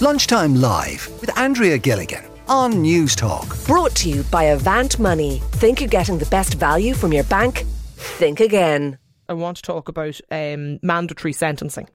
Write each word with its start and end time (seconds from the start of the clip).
Lunchtime 0.00 0.54
Live 0.54 1.10
with 1.20 1.36
Andrea 1.36 1.76
Gilligan 1.76 2.24
on 2.46 2.74
Newstalk. 2.74 3.66
Brought 3.66 3.96
to 3.96 4.08
you 4.08 4.22
by 4.30 4.44
Avant 4.44 4.96
Money. 5.00 5.42
Think 5.54 5.80
you're 5.80 5.88
getting 5.88 6.18
the 6.18 6.26
best 6.26 6.54
value 6.54 6.94
from 6.94 7.12
your 7.12 7.24
bank? 7.24 7.64
Think 7.96 8.38
again. 8.38 8.98
I 9.28 9.32
want 9.32 9.56
to 9.56 9.62
talk 9.64 9.88
about 9.88 10.20
um, 10.30 10.78
mandatory 10.84 11.32
sentencing 11.32 11.88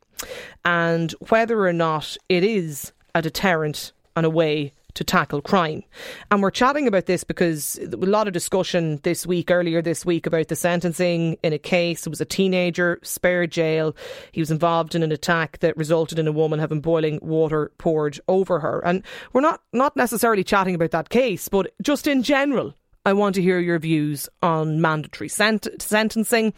and 0.66 1.16
whether 1.30 1.66
or 1.66 1.72
not 1.72 2.18
it 2.28 2.44
is 2.44 2.92
a 3.16 3.22
deterrent 3.22 3.94
and 4.18 4.26
a 4.26 4.30
way 4.30 4.74
to 4.96 5.04
tackle 5.04 5.42
crime. 5.42 5.84
And 6.32 6.42
we're 6.42 6.52
chatting 6.52 6.88
about 6.88 7.06
this 7.06 7.24
because 7.24 7.80
a 7.80 7.96
lot 7.98 8.28
of 8.28 8.34
discussion 8.34 9.00
this 9.04 9.26
week, 9.26 9.52
earlier 9.52 9.82
this 9.82 10.06
week, 10.06 10.26
about 10.26 10.48
the 10.48 10.56
sentencing 10.56 11.38
in 11.44 11.54
a 11.54 11.58
case. 11.58 12.06
It 12.06 12.10
was 12.10 12.22
a 12.22 12.26
teenager 12.26 13.00
spared 13.04 13.52
jail. 13.52 13.96
He 14.32 14.42
was 14.42 14.52
involved 14.52 14.96
in 14.96 15.04
an 15.04 15.12
attack 15.12 15.60
that 15.60 15.78
resulted 15.78 16.20
in 16.20 16.28
a 16.28 16.32
woman 16.32 16.60
having 16.60 16.82
boiling 16.82 17.20
water 17.22 17.72
poured 17.78 18.20
over 18.28 18.60
her. 18.60 18.82
And 18.86 19.04
we're 19.34 19.42
not, 19.42 19.62
not 19.72 19.96
necessarily 19.96 20.44
chatting 20.44 20.76
about 20.76 20.92
that 20.92 21.10
case, 21.10 21.48
but 21.48 21.74
just 21.82 22.08
in 22.08 22.24
general. 22.24 22.74
I 23.06 23.12
want 23.12 23.36
to 23.36 23.42
hear 23.42 23.60
your 23.60 23.80
views 23.80 24.30
on 24.42 24.80
mandatory 24.80 25.28
sent- 25.28 25.68
sentencing 25.82 26.54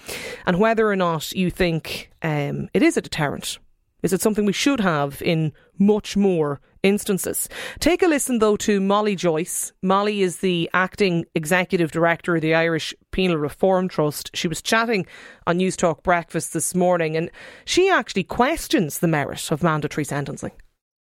and 0.46 0.60
whether 0.60 0.88
or 0.88 0.96
not 0.96 1.32
you 1.32 1.50
think 1.50 2.12
um, 2.22 2.70
it 2.72 2.84
is 2.84 2.98
a 2.98 3.02
deterrent 3.02 3.58
is 4.04 4.14
it 4.14 4.22
something 4.22 4.46
we 4.46 4.54
should 4.54 4.80
have 4.80 5.22
in 5.22 5.52
much 5.80 6.16
more 6.16 6.60
instances? 6.84 7.50
Take 7.80 8.04
a 8.04 8.08
listen, 8.08 8.40
though, 8.40 8.58
to 8.58 8.80
Molly 8.80 9.16
Joyce. 9.16 9.74
Molly 9.82 10.22
is 10.22 10.38
the 10.38 10.70
acting 10.74 11.26
executive 11.34 11.92
director 11.92 12.36
of 12.36 12.42
the 12.42 12.54
Irish 12.54 12.94
Penal 13.12 13.38
Reform 13.38 13.88
Trust. 13.88 14.32
She 14.36 14.48
was 14.48 14.62
chatting 14.62 15.06
on 15.48 15.58
Newstalk 15.58 16.04
Breakfast 16.04 16.54
this 16.54 16.76
morning, 16.76 17.18
and 17.18 17.32
she 17.66 17.90
actually 17.90 18.24
questions 18.24 19.00
the 19.00 19.08
merit 19.08 19.52
of 19.52 19.64
mandatory 19.64 20.06
sentencing 20.06 20.52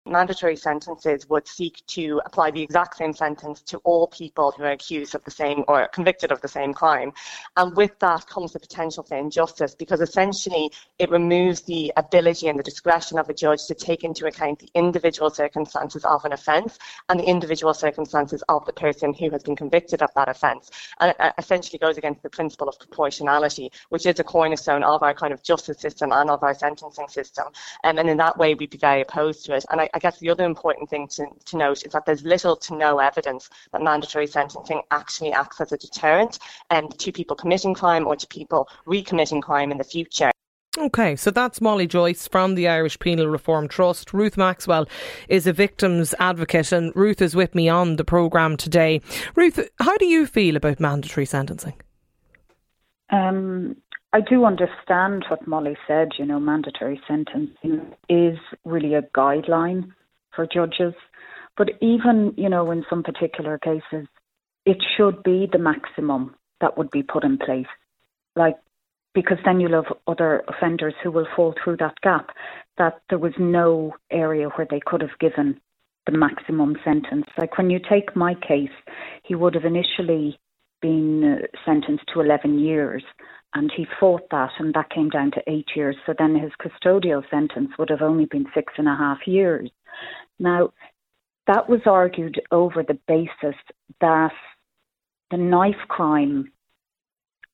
mandatory 0.04 0.56
sentences 0.56 1.28
would 1.28 1.46
seek 1.46 1.82
to 1.86 2.20
apply 2.26 2.50
the 2.50 2.62
exact 2.62 2.96
same 2.96 3.12
sentence 3.12 3.62
to 3.62 3.78
all 3.78 4.06
people 4.08 4.52
who 4.52 4.64
are 4.64 4.72
accused 4.72 5.14
of 5.14 5.24
the 5.24 5.30
same 5.30 5.64
or 5.68 5.86
convicted 5.88 6.32
of 6.32 6.40
the 6.40 6.48
same 6.48 6.74
crime. 6.74 7.12
And 7.56 7.76
with 7.76 7.98
that 8.00 8.26
comes 8.26 8.52
the 8.52 8.60
potential 8.60 9.02
for 9.02 9.16
injustice 9.16 9.74
because 9.74 10.00
essentially 10.00 10.72
it 10.98 11.10
removes 11.10 11.62
the 11.62 11.92
ability 11.96 12.48
and 12.48 12.58
the 12.58 12.62
discretion 12.62 13.18
of 13.18 13.28
a 13.28 13.34
judge 13.34 13.66
to 13.66 13.74
take 13.74 14.04
into 14.04 14.26
account 14.26 14.58
the 14.58 14.70
individual 14.74 15.30
circumstances 15.30 16.04
of 16.04 16.24
an 16.24 16.32
offence 16.32 16.78
and 17.08 17.20
the 17.20 17.24
individual 17.24 17.74
circumstances 17.74 18.42
of 18.48 18.64
the 18.66 18.72
person 18.72 19.14
who 19.14 19.30
has 19.30 19.42
been 19.42 19.56
convicted 19.56 20.02
of 20.02 20.10
that 20.14 20.28
offence. 20.28 20.70
And 21.00 21.10
it 21.10 21.16
uh, 21.20 21.32
essentially 21.38 21.78
goes 21.78 21.98
against 21.98 22.22
the 22.22 22.30
principle 22.30 22.68
of 22.68 22.78
proportionality, 22.78 23.70
which 23.90 24.06
is 24.06 24.18
a 24.18 24.24
cornerstone 24.24 24.82
of 24.82 25.02
our 25.02 25.14
kind 25.14 25.32
of 25.32 25.42
justice 25.42 25.78
system 25.78 26.12
and 26.12 26.30
of 26.30 26.42
our 26.42 26.54
sentencing 26.54 27.08
system. 27.08 27.46
Um, 27.84 27.98
and 27.98 28.08
in 28.08 28.16
that 28.18 28.36
way, 28.36 28.54
we'd 28.54 28.70
be 28.70 28.78
very 28.78 29.02
opposed 29.02 29.44
to 29.46 29.54
it. 29.54 29.64
And 29.70 29.80
I, 29.80 29.90
I 29.94 29.98
guess 29.98 30.18
the 30.18 30.30
other 30.30 30.44
important 30.44 30.88
thing 30.88 31.08
to, 31.08 31.26
to 31.46 31.56
note 31.56 31.84
is 31.84 31.92
that 31.92 32.06
there's 32.06 32.22
little 32.22 32.56
to 32.56 32.76
no 32.76 32.98
evidence 32.98 33.50
that 33.72 33.82
mandatory 33.82 34.26
sentencing 34.26 34.82
actually 34.90 35.32
acts 35.32 35.60
as 35.60 35.72
a 35.72 35.76
deterrent 35.76 36.38
um, 36.70 36.88
to 36.88 37.12
people 37.12 37.36
committing 37.36 37.74
crime 37.74 38.06
or 38.06 38.16
to 38.16 38.26
people 38.26 38.68
recommitting 38.86 39.42
crime 39.42 39.70
in 39.70 39.78
the 39.78 39.84
future. 39.84 40.30
Okay, 40.78 41.16
so 41.16 41.30
that's 41.30 41.60
Molly 41.60 41.86
Joyce 41.86 42.26
from 42.26 42.54
the 42.54 42.66
Irish 42.66 42.98
Penal 42.98 43.26
Reform 43.26 43.68
Trust. 43.68 44.14
Ruth 44.14 44.38
Maxwell 44.38 44.88
is 45.28 45.46
a 45.46 45.52
victims 45.52 46.14
advocate, 46.18 46.72
and 46.72 46.96
Ruth 46.96 47.20
is 47.20 47.36
with 47.36 47.54
me 47.54 47.68
on 47.68 47.96
the 47.96 48.04
programme 48.04 48.56
today. 48.56 49.02
Ruth, 49.36 49.68
how 49.80 49.98
do 49.98 50.06
you 50.06 50.26
feel 50.26 50.56
about 50.56 50.80
mandatory 50.80 51.26
sentencing? 51.26 51.74
Um, 53.10 53.76
I 54.14 54.20
do 54.20 54.44
understand 54.44 55.24
what 55.28 55.46
Molly 55.46 55.76
said. 55.86 56.10
You 56.18 56.26
know, 56.26 56.38
mandatory 56.38 57.00
sentencing 57.08 57.94
is 58.08 58.38
really 58.64 58.94
a 58.94 59.02
guideline 59.02 59.92
for 60.34 60.46
judges. 60.46 60.94
But 61.56 61.70
even, 61.80 62.34
you 62.36 62.48
know, 62.48 62.70
in 62.70 62.84
some 62.88 63.02
particular 63.02 63.58
cases, 63.58 64.06
it 64.66 64.78
should 64.96 65.22
be 65.22 65.48
the 65.50 65.58
maximum 65.58 66.34
that 66.60 66.76
would 66.76 66.90
be 66.90 67.02
put 67.02 67.24
in 67.24 67.38
place. 67.38 67.66
Like, 68.36 68.56
because 69.14 69.38
then 69.44 69.60
you'll 69.60 69.82
have 69.82 69.92
other 70.06 70.42
offenders 70.48 70.94
who 71.02 71.10
will 71.10 71.26
fall 71.34 71.54
through 71.62 71.76
that 71.78 72.00
gap, 72.02 72.30
that 72.78 73.00
there 73.10 73.18
was 73.18 73.34
no 73.38 73.94
area 74.10 74.48
where 74.48 74.66
they 74.70 74.80
could 74.84 75.02
have 75.02 75.18
given 75.20 75.60
the 76.06 76.12
maximum 76.12 76.76
sentence. 76.84 77.26
Like 77.36 77.58
when 77.58 77.70
you 77.70 77.78
take 77.78 78.16
my 78.16 78.34
case, 78.34 78.70
he 79.22 79.34
would 79.34 79.54
have 79.54 79.64
initially 79.64 80.38
been 80.80 81.42
sentenced 81.64 82.04
to 82.12 82.20
11 82.20 82.58
years 82.58 83.04
and 83.54 83.70
he 83.74 83.86
fought 84.00 84.28
that, 84.30 84.50
and 84.58 84.72
that 84.74 84.90
came 84.90 85.10
down 85.10 85.30
to 85.32 85.42
eight 85.46 85.68
years. 85.76 85.96
So 86.06 86.14
then 86.18 86.34
his 86.34 86.52
custodial 86.60 87.28
sentence 87.30 87.70
would 87.78 87.90
have 87.90 88.02
only 88.02 88.24
been 88.24 88.46
six 88.54 88.72
and 88.78 88.88
a 88.88 88.96
half 88.96 89.26
years. 89.26 89.70
Now, 90.38 90.72
that 91.46 91.68
was 91.68 91.80
argued 91.86 92.40
over 92.50 92.82
the 92.82 92.98
basis 93.06 93.58
that 94.00 94.32
the 95.30 95.36
knife 95.36 95.88
crime 95.88 96.50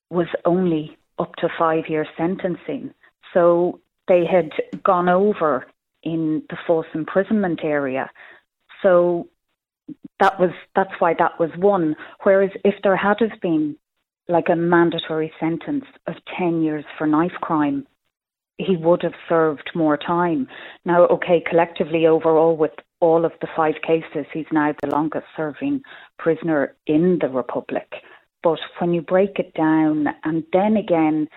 was 0.09 0.27
only 0.45 0.97
up 1.17 1.35
to 1.37 1.49
five 1.57 1.85
year 1.87 2.05
sentencing. 2.17 2.93
So 3.33 3.79
they 4.07 4.25
had 4.25 4.51
gone 4.83 5.09
over 5.09 5.67
in 6.03 6.43
the 6.49 6.57
false 6.65 6.87
imprisonment 6.93 7.61
area. 7.63 8.09
So 8.81 9.27
that 10.19 10.39
was 10.39 10.51
that's 10.75 10.93
why 10.99 11.13
that 11.19 11.39
was 11.39 11.49
one. 11.57 11.95
Whereas 12.23 12.51
if 12.63 12.75
there 12.83 12.95
had 12.95 13.17
have 13.19 13.41
been 13.41 13.75
like 14.29 14.47
a 14.49 14.55
mandatory 14.55 15.33
sentence 15.39 15.85
of 16.07 16.13
10 16.37 16.61
years 16.61 16.85
for 16.97 17.07
knife 17.07 17.33
crime, 17.41 17.85
he 18.57 18.77
would 18.77 19.01
have 19.01 19.13
served 19.27 19.69
more 19.73 19.97
time. 19.97 20.47
Now, 20.85 21.07
okay, 21.07 21.43
collectively 21.49 22.05
overall, 22.05 22.55
with 22.55 22.71
all 22.99 23.25
of 23.25 23.31
the 23.41 23.47
five 23.55 23.75
cases, 23.85 24.25
he's 24.33 24.45
now 24.51 24.75
the 24.81 24.89
longest 24.89 25.25
serving 25.35 25.81
prisoner 26.19 26.75
in 26.85 27.17
the 27.21 27.29
Republic. 27.29 27.91
But 28.43 28.59
when 28.79 28.93
you 28.93 29.01
break 29.01 29.39
it 29.39 29.53
down, 29.53 30.07
and 30.23 30.43
then 30.53 30.77
again, 30.77 31.27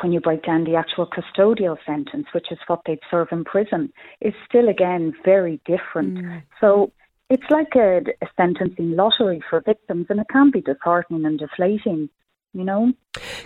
when 0.00 0.12
you 0.12 0.20
break 0.20 0.42
down 0.42 0.64
the 0.64 0.76
actual 0.76 1.06
custodial 1.06 1.76
sentence, 1.86 2.26
which 2.34 2.46
is 2.50 2.58
what 2.66 2.80
they'd 2.86 2.98
serve 3.10 3.28
in 3.32 3.44
prison, 3.44 3.92
is 4.20 4.34
still 4.48 4.68
again 4.68 5.14
very 5.24 5.60
different. 5.64 6.18
Mm. 6.18 6.42
So 6.60 6.92
it's 7.30 7.50
like 7.50 7.74
a, 7.76 7.98
a 8.22 8.26
sentencing 8.36 8.96
lottery 8.96 9.42
for 9.48 9.60
victims, 9.60 10.06
and 10.10 10.20
it 10.20 10.26
can 10.30 10.50
be 10.50 10.60
disheartening 10.60 11.24
and 11.24 11.38
deflating 11.38 12.10
you 12.52 12.64
know. 12.64 12.92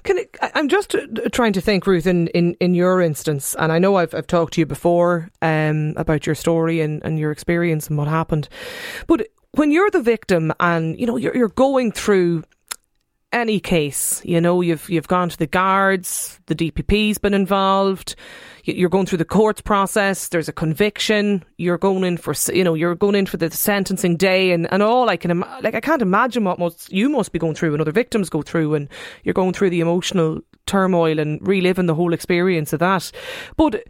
Can 0.03 0.19
it, 0.19 0.37
I'm 0.55 0.69
just 0.69 0.97
trying 1.33 1.53
to 1.53 1.61
think, 1.61 1.87
Ruth, 1.87 2.07
in, 2.07 2.29
in, 2.29 2.55
in 2.61 2.75
your 2.75 3.01
instance, 3.01 3.55
and 3.59 3.71
I 3.71 3.79
know 3.79 3.97
I've, 3.97 4.15
I've 4.15 4.27
talked 4.27 4.55
to 4.55 4.61
you 4.61 4.67
before 4.67 5.31
um, 5.43 5.95
about 5.97 6.27
your 6.27 6.35
story 6.35 6.81
and, 6.81 7.05
and 7.05 7.19
your 7.19 7.31
experience 7.31 7.89
and 7.89 7.99
what 7.99 8.09
happened, 8.09 8.49
but 9.07 9.27
when 9.53 9.71
you're 9.71 9.91
the 9.91 10.03
victim 10.03 10.53
and 10.59 10.99
you 10.99 11.07
know 11.07 11.17
you're, 11.17 11.37
you're 11.37 11.49
going 11.49 11.93
through 11.93 12.43
any 13.35 13.61
case, 13.61 14.23
you 14.25 14.41
know 14.41 14.61
you've 14.61 14.89
you've 14.89 15.09
gone 15.09 15.29
to 15.29 15.37
the 15.37 15.47
guards, 15.47 16.41
the 16.47 16.55
DPP's 16.55 17.19
been 17.19 17.35
involved 17.35 18.17
you're 18.65 18.89
going 18.89 19.05
through 19.05 19.19
the 19.19 19.25
courts 19.25 19.61
process. 19.61 20.29
There's 20.29 20.49
a 20.49 20.53
conviction. 20.53 21.45
You're 21.59 21.79
going 21.79 22.03
in 22.03 22.17
for, 22.17 22.35
you 22.53 22.65
know, 22.65 22.75
you're 22.75 22.95
going 22.95 23.15
in 23.15 23.27
for 23.27 23.37
the 23.37 23.51
sentencing 23.51 24.17
day 24.17 24.53
and, 24.53 24.73
and 24.73 24.83
all. 24.83 25.11
I 25.11 25.17
can, 25.17 25.41
like, 25.63 25.75
I 25.75 25.81
can't 25.81 26.01
imagine 26.01 26.45
what 26.45 26.59
most 26.59 26.91
you 26.91 27.11
must 27.11 27.33
be 27.33 27.39
going 27.39 27.55
through 27.55 27.73
and 27.73 27.81
other 27.81 27.93
victims 27.93 28.31
go 28.31 28.41
through, 28.41 28.75
and 28.75 28.89
you're 29.23 29.35
going 29.35 29.53
through 29.53 29.71
the 29.71 29.81
emotional 29.81 30.41
turmoil 30.67 31.19
and 31.19 31.47
reliving 31.47 31.87
the 31.87 31.95
whole 31.95 32.15
experience 32.15 32.73
of 32.73 32.81
that. 32.81 33.13
But 33.57 33.85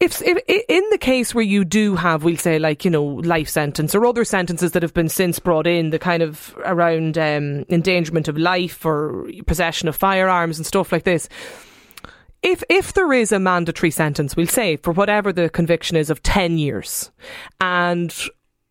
if, 0.00 0.20
if, 0.22 0.38
in 0.68 0.84
the 0.90 0.98
case 0.98 1.34
where 1.34 1.44
you 1.44 1.64
do 1.64 1.96
have, 1.96 2.24
we'll 2.24 2.36
say, 2.36 2.58
like 2.58 2.84
you 2.84 2.90
know, 2.90 3.04
life 3.04 3.48
sentence 3.48 3.94
or 3.94 4.04
other 4.04 4.24
sentences 4.24 4.72
that 4.72 4.82
have 4.82 4.94
been 4.94 5.08
since 5.08 5.38
brought 5.38 5.66
in, 5.66 5.90
the 5.90 5.98
kind 5.98 6.22
of 6.22 6.54
around 6.64 7.16
um, 7.16 7.64
endangerment 7.68 8.28
of 8.28 8.36
life 8.36 8.84
or 8.84 9.26
possession 9.46 9.88
of 9.88 9.96
firearms 9.96 10.58
and 10.58 10.66
stuff 10.66 10.92
like 10.92 11.04
this 11.04 11.28
if 12.44 12.62
if 12.68 12.92
there 12.92 13.12
is 13.12 13.32
a 13.32 13.40
mandatory 13.40 13.90
sentence, 13.90 14.36
we'll 14.36 14.46
say 14.46 14.76
for 14.76 14.92
whatever 14.92 15.32
the 15.32 15.48
conviction 15.48 15.96
is 15.96 16.10
of 16.10 16.22
ten 16.22 16.58
years, 16.58 17.10
and 17.60 18.14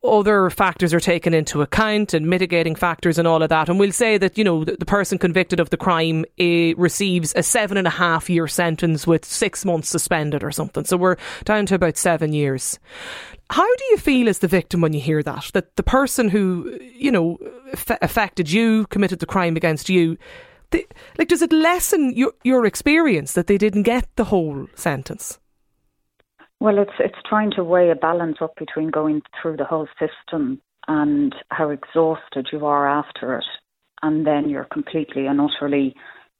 other 0.04 0.50
factors 0.50 0.94
are 0.94 1.00
taken 1.00 1.34
into 1.34 1.62
account 1.62 2.14
and 2.14 2.28
mitigating 2.28 2.76
factors 2.76 3.18
and 3.18 3.28
all 3.28 3.42
of 3.42 3.50
that. 3.50 3.70
And 3.70 3.80
we'll 3.80 3.92
say 3.92 4.18
that, 4.18 4.38
you 4.38 4.44
know, 4.44 4.64
the, 4.64 4.76
the 4.76 4.86
person 4.86 5.18
convicted 5.18 5.60
of 5.60 5.70
the 5.70 5.78
crime 5.78 6.26
uh, 6.40 6.76
receives 6.76 7.34
a 7.36 7.44
seven 7.44 7.78
and 7.78 7.88
a 7.88 7.92
half 7.92 8.30
year 8.30 8.48
sentence 8.48 9.08
with 9.08 9.24
six 9.24 9.64
months 9.64 9.90
suspended 9.90 10.44
or 10.44 10.52
something. 10.52 10.84
So 10.86 10.98
we're 10.98 11.18
down 11.46 11.66
to 11.68 11.76
about 11.76 11.98
seven 11.98 12.34
years. 12.34 12.80
How 13.50 13.76
do 13.76 13.84
you 13.92 13.98
feel 13.98 14.30
as 14.30 14.40
the 14.40 14.48
victim 14.48 14.82
when 14.82 14.94
you 14.94 15.00
hear 15.00 15.24
that? 15.24 15.52
That 15.54 15.76
the 15.76 15.84
person 15.84 16.30
who, 16.30 16.78
you 16.96 17.12
know, 17.12 17.38
affected 18.02 18.52
you, 18.52 18.86
committed 18.88 19.20
the 19.20 19.26
crime 19.26 19.56
against 19.56 19.90
you, 19.90 20.18
they, 20.72 20.86
like, 21.18 21.28
does 21.28 21.42
it 21.42 21.54
lessen 21.54 22.14
your, 22.16 22.34
your 22.44 22.66
experience 22.66 23.34
that 23.34 23.48
they 23.48 23.58
didn't 23.58 23.84
get 23.84 24.08
the 24.16 24.26
whole 24.26 24.68
sentence? 24.76 25.40
Well, 26.64 26.80
it's 26.80 26.94
it's 26.98 27.20
trying 27.28 27.52
to 27.58 27.64
weigh 27.66 27.90
a 27.90 27.96
balance 27.96 28.38
up 28.40 28.56
between 28.56 28.90
going 28.90 29.22
through 29.42 29.58
the 29.58 29.66
whole 29.66 29.90
system 30.00 30.62
and 30.88 31.36
how 31.50 31.72
exhausted 31.72 32.48
you 32.54 32.66
are 32.66 32.88
after 32.88 33.36
it, 33.38 33.44
and 34.02 34.26
then 34.26 34.50
you're 34.50 34.70
completely 34.72 35.28
and 35.28 35.42
utterly 35.42 35.94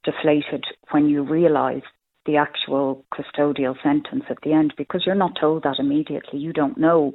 deflated 0.06 0.64
when 0.92 1.10
you 1.10 1.24
realise 1.24 1.84
the 2.26 2.38
actual 2.38 3.04
custodial 3.14 3.76
sentence 3.84 4.24
at 4.30 4.38
the 4.44 4.54
end 4.54 4.74
because 4.78 5.04
you're 5.06 5.14
not 5.14 5.34
told 5.38 5.64
that 5.64 5.76
immediately. 5.78 6.40
You 6.40 6.54
don't 6.54 6.78
know. 6.78 7.12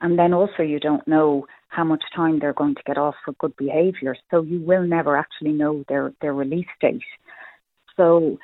And 0.00 0.18
then 0.18 0.34
also, 0.34 0.64
you 0.64 0.80
don't 0.80 1.06
know 1.06 1.46
how 1.68 1.84
much 1.84 2.02
time 2.16 2.40
they're 2.40 2.52
going 2.54 2.74
to 2.74 2.82
get 2.84 2.98
off 2.98 3.14
for 3.24 3.34
good 3.34 3.54
behaviour. 3.56 4.16
So 4.32 4.42
you 4.42 4.60
will 4.60 4.82
never 4.84 5.16
actually 5.16 5.52
know 5.52 5.84
their, 5.88 6.12
their 6.20 6.34
release 6.34 6.66
date. 6.80 7.02
So 7.96 8.36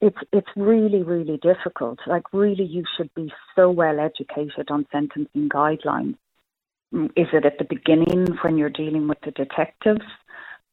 it's 0.00 0.16
it's 0.32 0.48
really 0.56 1.02
really 1.02 1.38
difficult. 1.38 1.98
Like 2.06 2.32
really, 2.32 2.64
you 2.64 2.84
should 2.96 3.12
be 3.14 3.32
so 3.54 3.70
well 3.70 4.00
educated 4.00 4.70
on 4.70 4.86
sentencing 4.90 5.48
guidelines. 5.48 6.16
Mm, 6.94 7.10
is 7.16 7.28
it 7.32 7.44
at 7.44 7.58
the 7.58 7.66
beginning 7.68 8.26
when 8.42 8.58
you're 8.58 8.70
dealing 8.70 9.08
with 9.08 9.18
the 9.24 9.30
detectives? 9.30 10.06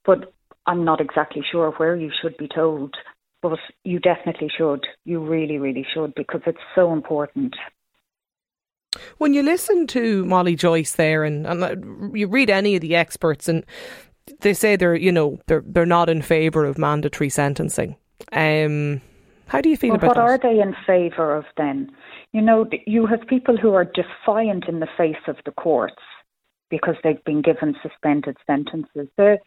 But 0.06 0.34
I'm 0.66 0.86
not 0.86 1.02
exactly 1.02 1.44
sure 1.52 1.72
where 1.72 1.96
you 1.96 2.12
should 2.22 2.38
be 2.38 2.48
told. 2.48 2.96
But 3.42 3.60
you 3.84 4.00
definitely 4.00 4.50
should. 4.58 4.86
You 5.06 5.24
really 5.24 5.58
really 5.58 5.86
should 5.94 6.16
because 6.16 6.42
it's 6.46 6.58
so 6.74 6.94
important. 6.94 7.56
When 9.18 9.34
you 9.34 9.44
listen 9.44 9.86
to 9.88 10.26
Molly 10.26 10.56
Joyce 10.56 10.94
there, 10.94 11.24
and, 11.24 11.46
and 11.46 11.64
uh, 11.64 11.76
you 12.16 12.28
read 12.28 12.50
any 12.50 12.76
of 12.76 12.82
the 12.82 12.96
experts, 12.96 13.48
and 13.48 13.64
they 14.40 14.54
say 14.54 14.76
they're 14.76 14.96
you 14.96 15.12
know 15.12 15.40
they're 15.48 15.64
they're 15.66 15.86
not 15.86 16.10
in 16.10 16.22
favour 16.22 16.66
of 16.66 16.78
mandatory 16.78 17.30
sentencing. 17.30 17.96
Um, 18.32 19.02
how 19.48 19.62
do 19.62 19.70
you 19.70 19.78
feel 19.78 19.92
well, 19.92 19.98
about 19.98 20.08
what 20.08 20.16
that? 20.16 20.22
are 20.22 20.38
they 20.38 20.62
in 20.62 20.76
favour 20.86 21.36
of 21.36 21.46
then? 21.56 21.92
You 22.34 22.42
know, 22.42 22.68
you 22.86 23.06
have 23.06 23.28
people 23.28 23.58
who 23.58 23.74
are 23.74 23.86
defiant 23.86 24.66
in 24.68 24.80
the 24.80 24.88
face 24.98 25.16
of 25.28 25.38
the 25.46 25.52
courts 25.52 25.96
because 26.70 26.96
they've 27.04 27.24
been 27.24 27.42
given 27.42 27.76
suspended 27.82 28.38
sentences. 28.46 29.08
They're 29.18 29.40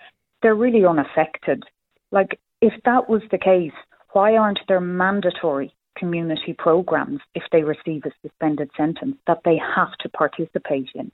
they're 0.42 0.54
really 0.54 0.84
unaffected. 0.86 1.64
Like 2.10 2.40
if 2.60 2.72
that 2.84 3.08
was 3.08 3.22
the 3.30 3.38
case, 3.38 3.72
why 4.12 4.36
aren't 4.36 4.60
there 4.68 4.80
mandatory 4.80 5.74
community 5.96 6.54
programs 6.56 7.20
if 7.34 7.42
they 7.52 7.62
receive 7.62 8.02
a 8.06 8.10
suspended 8.22 8.70
sentence 8.76 9.16
that 9.26 9.40
they 9.44 9.58
have 9.76 9.92
to 10.00 10.08
participate 10.08 10.88
in? 10.94 11.12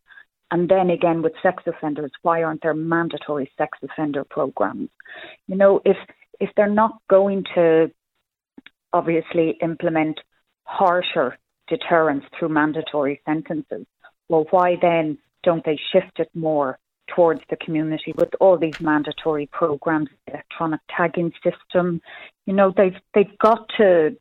And 0.53 0.69
then 0.69 0.91
again 0.91 1.23
with 1.23 1.33
sex 1.43 1.65
offenders, 1.67 2.13
why 2.23 2.45
aren't 2.45 2.63
there 2.63 2.75
mandatory 2.75 3.51
sex 3.59 3.79
offender 3.83 4.23
programs? 4.23 4.91
You 5.49 5.57
know, 5.57 5.81
if 5.85 5.97
if 6.39 6.51
they're 6.57 6.69
not 6.69 6.99
going 7.09 7.45
to 7.55 7.91
obviously 8.93 9.57
implement 9.63 10.21
harsher 10.65 11.39
deterrence 11.69 12.25
through 12.39 12.49
mandatory 12.49 13.21
sentences, 13.25 13.87
well, 14.29 14.47
why 14.51 14.77
then 14.81 15.19
don't 15.43 15.65
they 15.65 15.79
shift 15.93 16.19
it 16.19 16.31
more 16.35 16.79
towards 17.15 17.41
the 17.51 17.57
community 17.57 18.13
with 18.17 18.31
all 18.41 18.59
these 18.59 18.81
mandatory 18.81 19.49
programs, 19.53 20.09
electronic 20.27 20.81
tagging 20.95 21.33
system? 21.43 22.01
You 22.47 22.55
know, 22.55 22.73
they've 22.77 22.97
they've 23.15 23.39
got 23.39 23.69
to 23.79 24.17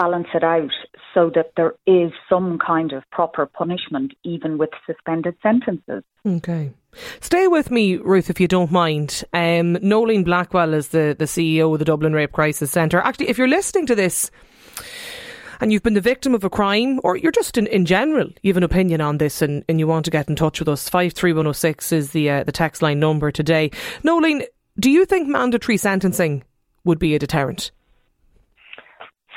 balance 0.00 0.28
it 0.32 0.42
out 0.42 0.70
so 1.12 1.30
that 1.34 1.52
there 1.56 1.74
is 1.86 2.10
some 2.28 2.58
kind 2.58 2.92
of 2.92 3.02
proper 3.10 3.44
punishment, 3.44 4.12
even 4.24 4.56
with 4.56 4.70
suspended 4.86 5.36
sentences. 5.42 6.02
Okay. 6.26 6.72
Stay 7.20 7.46
with 7.46 7.70
me, 7.70 7.96
Ruth, 7.96 8.30
if 8.30 8.40
you 8.40 8.48
don't 8.48 8.70
mind. 8.70 9.22
Um, 9.34 9.74
Noeline 9.82 10.24
Blackwell 10.24 10.72
is 10.72 10.88
the, 10.88 11.14
the 11.18 11.26
CEO 11.26 11.72
of 11.72 11.78
the 11.78 11.84
Dublin 11.84 12.14
Rape 12.14 12.32
Crisis 12.32 12.70
Centre. 12.70 12.98
Actually, 12.98 13.28
if 13.28 13.36
you're 13.36 13.48
listening 13.48 13.86
to 13.86 13.94
this 13.94 14.30
and 15.60 15.70
you've 15.70 15.82
been 15.82 15.94
the 15.94 16.00
victim 16.00 16.34
of 16.34 16.44
a 16.44 16.50
crime, 16.50 17.00
or 17.04 17.16
you're 17.16 17.30
just 17.30 17.58
in, 17.58 17.66
in 17.66 17.84
general, 17.84 18.28
you 18.42 18.50
have 18.50 18.56
an 18.56 18.62
opinion 18.62 19.02
on 19.02 19.18
this 19.18 19.42
and, 19.42 19.62
and 19.68 19.78
you 19.78 19.86
want 19.86 20.06
to 20.06 20.10
get 20.10 20.30
in 20.30 20.36
touch 20.36 20.60
with 20.60 20.68
us, 20.68 20.88
53106 20.88 21.92
is 21.92 22.12
the, 22.12 22.30
uh, 22.30 22.44
the 22.44 22.52
text 22.52 22.80
line 22.80 23.00
number 23.00 23.30
today. 23.30 23.70
Noeline, 24.02 24.44
do 24.78 24.90
you 24.90 25.04
think 25.04 25.28
mandatory 25.28 25.76
sentencing 25.76 26.42
would 26.84 26.98
be 26.98 27.14
a 27.14 27.18
deterrent? 27.18 27.70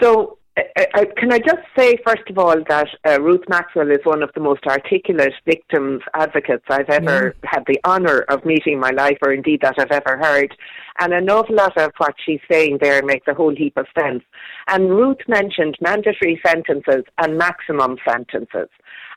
So 0.01 0.39
I, 0.55 1.05
can 1.17 1.33
I 1.33 1.39
just 1.39 1.61
say, 1.77 1.97
first 2.05 2.29
of 2.29 2.37
all, 2.37 2.55
that 2.69 2.87
uh, 3.07 3.19
Ruth 3.19 3.41
Maxwell 3.49 3.89
is 3.89 3.99
one 4.03 4.21
of 4.21 4.29
the 4.35 4.39
most 4.39 4.65
articulate 4.67 5.33
victims 5.45 6.01
advocates 6.13 6.65
I've 6.69 6.89
ever 6.89 7.35
yeah. 7.43 7.49
had 7.49 7.63
the 7.65 7.79
honour 7.85 8.19
of 8.29 8.45
meeting 8.45 8.73
in 8.73 8.79
my 8.79 8.91
life, 8.91 9.17
or 9.23 9.33
indeed 9.33 9.61
that 9.61 9.79
I've 9.79 9.91
ever 9.91 10.17
heard. 10.17 10.55
And 10.99 11.11
an 11.11 11.29
awful 11.29 11.55
lot 11.55 11.75
of 11.77 11.91
what 11.97 12.13
she's 12.23 12.39
saying 12.51 12.77
there 12.81 13.01
makes 13.03 13.27
a 13.27 13.33
whole 13.33 13.55
heap 13.55 13.77
of 13.77 13.87
sense. 13.99 14.23
And 14.67 14.91
Ruth 14.91 15.17
mentioned 15.27 15.77
mandatory 15.81 16.39
sentences 16.45 17.03
and 17.17 17.37
maximum 17.37 17.97
sentences. 18.07 18.69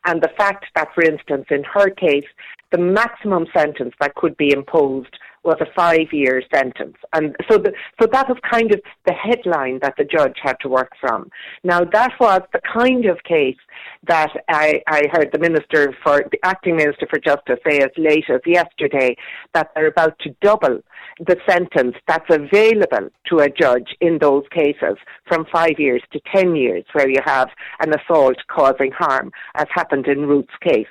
And 0.07 0.23
the 0.23 0.33
fact 0.39 0.67
that, 0.75 0.89
for 0.95 1.05
instance, 1.05 1.47
in 1.51 1.65
her 1.65 1.91
case, 1.91 2.27
the 2.73 2.79
maximum 2.79 3.47
sentence 3.55 3.95
that 4.01 4.15
could 4.15 4.37
be 4.37 4.53
imposed 4.53 5.19
was 5.47 5.57
a 5.61 5.67
five-year 5.75 6.43
sentence, 6.53 6.97
and 7.13 7.35
so 7.49 7.59
the, 7.59 7.73
so 8.01 8.07
that 8.13 8.29
was 8.29 8.39
kind 8.51 8.75
of 8.75 8.81
the 9.07 9.13
headline 9.13 9.79
that 9.83 9.95
the 9.97 10.05
judge 10.05 10.37
had 10.43 10.57
to 10.61 10.69
work 10.69 10.93
from. 11.01 11.31
Now 11.65 11.85
that 11.85 12.13
was 12.21 12.43
the 12.53 12.61
kind 12.61 13.07
of 13.07 13.23
case 13.23 13.57
that 14.09 14.31
I, 14.49 14.83
I 14.89 15.05
heard 15.13 15.31
the 15.33 15.39
minister 15.39 15.95
for 16.03 16.25
the 16.31 16.39
acting 16.43 16.77
minister 16.77 17.07
for 17.09 17.19
justice 17.19 17.59
say 17.67 17.79
as 17.79 17.91
late 17.97 18.25
as 18.29 18.41
yesterday 18.45 19.17
that 19.55 19.71
they're 19.75 19.87
about 19.87 20.19
to 20.21 20.35
double 20.43 20.81
the 21.21 21.37
sentence 21.49 21.97
that's 22.07 22.29
available 22.29 23.09
to 23.29 23.39
a 23.39 23.49
judge 23.49 23.97
in 24.01 24.19
those 24.21 24.45
cases 24.51 24.97
from 25.27 25.47
five 25.53 25.79
years 25.79 26.03
to 26.13 26.21
ten 26.35 26.55
years, 26.55 26.85
where 26.93 27.09
you 27.09 27.21
have 27.25 27.49
an 27.81 27.93
assault 27.99 28.37
causing 28.49 28.93
harm, 28.93 29.33
as 29.55 29.67
happened 29.71 30.07
in 30.07 30.27
Ruth's 30.27 30.49
case. 30.63 30.87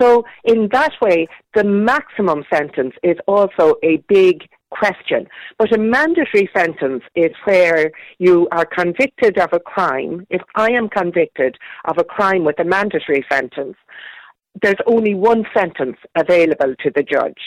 So, 0.00 0.24
in 0.44 0.68
that 0.72 0.92
way, 1.00 1.26
the 1.54 1.64
maximum 1.64 2.44
sentence 2.52 2.94
is 3.02 3.16
also 3.26 3.76
a 3.82 3.98
big 4.08 4.48
question. 4.70 5.26
But 5.58 5.74
a 5.74 5.78
mandatory 5.78 6.50
sentence 6.54 7.02
is 7.14 7.30
where 7.44 7.90
you 8.18 8.48
are 8.52 8.66
convicted 8.66 9.38
of 9.38 9.50
a 9.52 9.60
crime. 9.60 10.26
If 10.30 10.42
I 10.54 10.70
am 10.72 10.88
convicted 10.88 11.56
of 11.86 11.98
a 11.98 12.04
crime 12.04 12.44
with 12.44 12.58
a 12.60 12.64
mandatory 12.64 13.24
sentence, 13.30 13.76
there's 14.60 14.76
only 14.86 15.14
one 15.14 15.44
sentence 15.56 15.96
available 16.16 16.74
to 16.82 16.90
the 16.94 17.02
judge. 17.02 17.40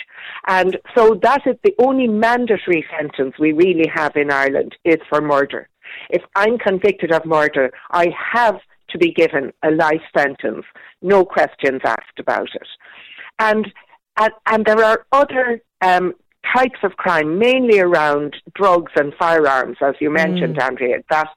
And 0.47 0.77
so 0.95 1.19
that 1.21 1.41
is 1.45 1.55
the 1.63 1.75
only 1.79 2.07
mandatory 2.07 2.85
sentence 2.97 3.35
we 3.39 3.51
really 3.51 3.89
have 3.93 4.15
in 4.15 4.31
Ireland 4.31 4.75
is 4.85 4.99
for 5.09 5.21
murder. 5.21 5.67
If 6.09 6.21
I'm 6.35 6.57
convicted 6.57 7.11
of 7.11 7.25
murder, 7.25 7.71
I 7.91 8.07
have 8.33 8.59
to 8.89 8.97
be 8.97 9.11
given 9.11 9.51
a 9.63 9.71
life 9.71 10.01
sentence, 10.15 10.65
no 11.01 11.25
questions 11.25 11.81
asked 11.83 12.19
about 12.19 12.49
it. 12.53 12.67
And 13.39 13.71
and, 14.17 14.33
and 14.45 14.65
there 14.65 14.83
are 14.83 15.05
other 15.11 15.61
um, 15.81 16.13
types 16.55 16.79
of 16.83 16.97
crime, 16.97 17.37
mainly 17.37 17.79
around 17.79 18.35
drugs 18.53 18.91
and 18.95 19.13
firearms, 19.17 19.77
as 19.81 19.95
you 19.99 20.09
mentioned, 20.09 20.57
mm. 20.57 20.63
Andrea, 20.63 20.97
that 21.09 21.27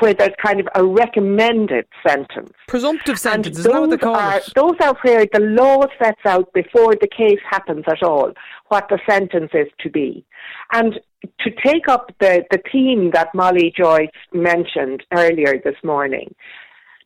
where 0.00 0.14
there's 0.14 0.34
kind 0.44 0.60
of 0.60 0.68
a 0.74 0.84
recommended 0.84 1.86
sentence. 2.06 2.50
Presumptive 2.68 3.18
sentence, 3.18 3.58
is 3.58 3.64
that 3.64 3.80
what 3.80 3.90
they 3.90 3.96
call 3.96 4.14
are, 4.14 4.38
it? 4.38 4.52
Those 4.54 4.74
are 4.80 4.94
where 5.02 5.26
the 5.32 5.40
law 5.40 5.86
sets 6.02 6.20
out 6.26 6.52
before 6.52 6.94
the 7.00 7.08
case 7.08 7.38
happens 7.48 7.84
at 7.86 8.02
all 8.02 8.32
what 8.68 8.88
the 8.88 8.98
sentence 9.08 9.50
is 9.54 9.68
to 9.80 9.90
be. 9.90 10.24
And 10.72 11.00
to 11.40 11.50
take 11.64 11.88
up 11.88 12.12
the, 12.20 12.44
the 12.50 12.60
theme 12.70 13.10
that 13.12 13.34
Molly 13.34 13.72
Joyce 13.76 14.08
mentioned 14.32 15.04
earlier 15.12 15.60
this 15.64 15.76
morning, 15.82 16.34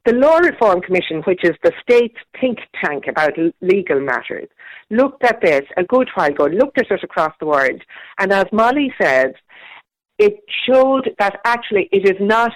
the 0.07 0.15
Law 0.15 0.39
Reform 0.39 0.81
Commission, 0.81 1.23
which 1.25 1.45
is 1.45 1.53
the 1.63 1.73
state's 1.83 2.17
think 2.41 2.59
tank 2.83 3.05
about 3.07 3.33
legal 3.61 4.01
matters, 4.01 4.49
looked 4.89 5.25
at 5.25 5.41
this 5.43 5.63
a 5.77 5.85
good 5.85 6.09
while 6.15 6.31
ago, 6.31 6.45
looked 6.47 6.79
at 6.79 6.91
it 6.91 7.05
across 7.05 7.35
the 7.39 7.47
world, 7.47 7.83
and 8.19 8.33
as 8.33 8.47
Molly 8.53 8.93
said, 9.01 9.35
it 10.19 10.41
showed 10.67 11.11
that 11.19 11.41
actually 11.45 11.89
it 11.93 12.09
is 12.09 12.17
not, 12.21 12.53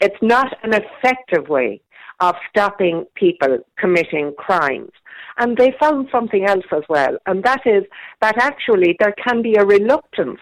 it's 0.00 0.22
not 0.22 0.56
an 0.64 0.72
effective 0.74 1.48
way 1.48 1.80
of 2.20 2.34
stopping 2.50 3.04
people 3.14 3.58
committing 3.78 4.32
crimes. 4.36 4.90
And 5.38 5.56
they 5.56 5.74
found 5.80 6.08
something 6.12 6.44
else 6.44 6.64
as 6.72 6.82
well, 6.88 7.16
and 7.26 7.42
that 7.44 7.62
is 7.64 7.84
that 8.20 8.36
actually 8.38 8.96
there 8.98 9.14
can 9.24 9.40
be 9.40 9.54
a 9.54 9.64
reluctance 9.64 10.40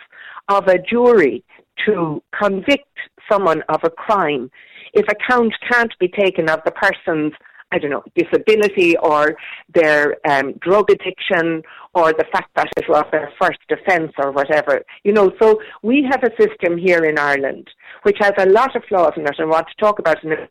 of 0.49 0.67
a 0.69 0.79
jury 0.79 1.45
to 1.87 2.23
convict 2.39 2.85
someone 3.31 3.63
of 3.69 3.81
a 3.85 3.91
crime 3.91 4.51
if 4.93 5.07
account 5.09 5.55
can't 5.71 5.93
be 5.99 6.09
taken 6.09 6.49
of 6.49 6.61
the 6.65 6.73
person's 6.73 7.33
I 7.73 7.79
don't 7.79 7.93
know, 7.93 8.03
disability 8.17 8.97
or 8.97 9.37
their 9.73 10.17
um, 10.29 10.55
drug 10.55 10.91
addiction 10.91 11.63
or 11.95 12.13
the 12.13 12.25
fact 12.33 12.51
that 12.57 12.67
it 12.77 12.89
was 12.89 13.05
their 13.13 13.33
first 13.41 13.61
offence 13.71 14.11
or 14.19 14.33
whatever. 14.33 14.83
You 15.05 15.13
know, 15.13 15.31
so 15.41 15.61
we 15.81 16.05
have 16.11 16.25
a 16.25 16.35
system 16.37 16.77
here 16.77 17.05
in 17.05 17.17
Ireland 17.17 17.71
which 18.03 18.17
has 18.21 18.33
a 18.39 18.47
lot 18.47 18.75
of 18.75 18.83
flaws 18.89 19.13
in 19.17 19.23
it 19.23 19.35
and 19.39 19.47
I 19.47 19.51
want 19.51 19.69
to 19.69 19.85
talk 19.85 19.99
about 19.99 20.25
it. 20.25 20.51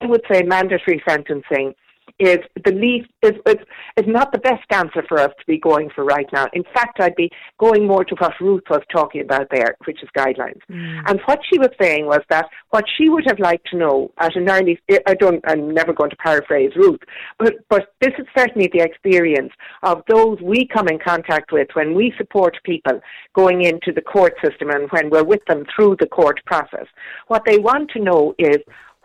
I 0.00 0.06
would 0.06 0.22
say 0.30 0.42
mandatory 0.42 1.02
sentencing 1.08 1.74
is 2.18 2.38
the 2.64 2.72
least 2.72 3.10
is, 3.22 3.32
is 3.46 3.56
is 3.96 4.06
not 4.06 4.32
the 4.32 4.38
best 4.38 4.64
answer 4.70 5.02
for 5.08 5.18
us 5.18 5.30
to 5.38 5.46
be 5.46 5.58
going 5.58 5.90
for 5.94 6.04
right 6.04 6.26
now. 6.32 6.46
In 6.52 6.64
fact, 6.74 7.00
I'd 7.00 7.14
be 7.16 7.30
going 7.58 7.86
more 7.86 8.04
to 8.04 8.14
what 8.16 8.32
Ruth 8.40 8.64
was 8.70 8.82
talking 8.92 9.20
about 9.20 9.48
there, 9.50 9.76
which 9.84 10.02
is 10.02 10.08
guidelines. 10.16 10.60
Mm. 10.70 11.02
And 11.06 11.20
what 11.26 11.40
she 11.50 11.58
was 11.58 11.70
saying 11.80 12.06
was 12.06 12.20
that 12.30 12.46
what 12.70 12.84
she 12.96 13.08
would 13.08 13.24
have 13.26 13.38
liked 13.38 13.68
to 13.70 13.76
know 13.76 14.12
at 14.18 14.36
an 14.36 14.48
early 14.48 14.78
I 15.06 15.14
don't 15.14 15.42
I'm 15.46 15.72
never 15.72 15.92
going 15.92 16.10
to 16.10 16.16
paraphrase 16.16 16.72
Ruth, 16.76 17.00
but 17.38 17.54
but 17.68 17.94
this 18.00 18.12
is 18.18 18.26
certainly 18.36 18.70
the 18.72 18.82
experience 18.82 19.52
of 19.82 20.02
those 20.08 20.40
we 20.40 20.66
come 20.66 20.88
in 20.88 20.98
contact 20.98 21.52
with 21.52 21.68
when 21.74 21.94
we 21.94 22.12
support 22.16 22.56
people 22.64 23.00
going 23.34 23.62
into 23.62 23.92
the 23.92 24.00
court 24.00 24.34
system 24.44 24.70
and 24.70 24.90
when 24.90 25.10
we're 25.10 25.24
with 25.24 25.44
them 25.46 25.64
through 25.74 25.96
the 26.00 26.06
court 26.06 26.40
process. 26.46 26.86
What 27.28 27.44
they 27.44 27.58
want 27.58 27.90
to 27.90 28.02
know 28.02 28.34
is 28.38 28.58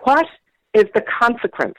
what 0.04 0.26
is 0.74 0.86
the 0.94 1.04
consequence 1.20 1.76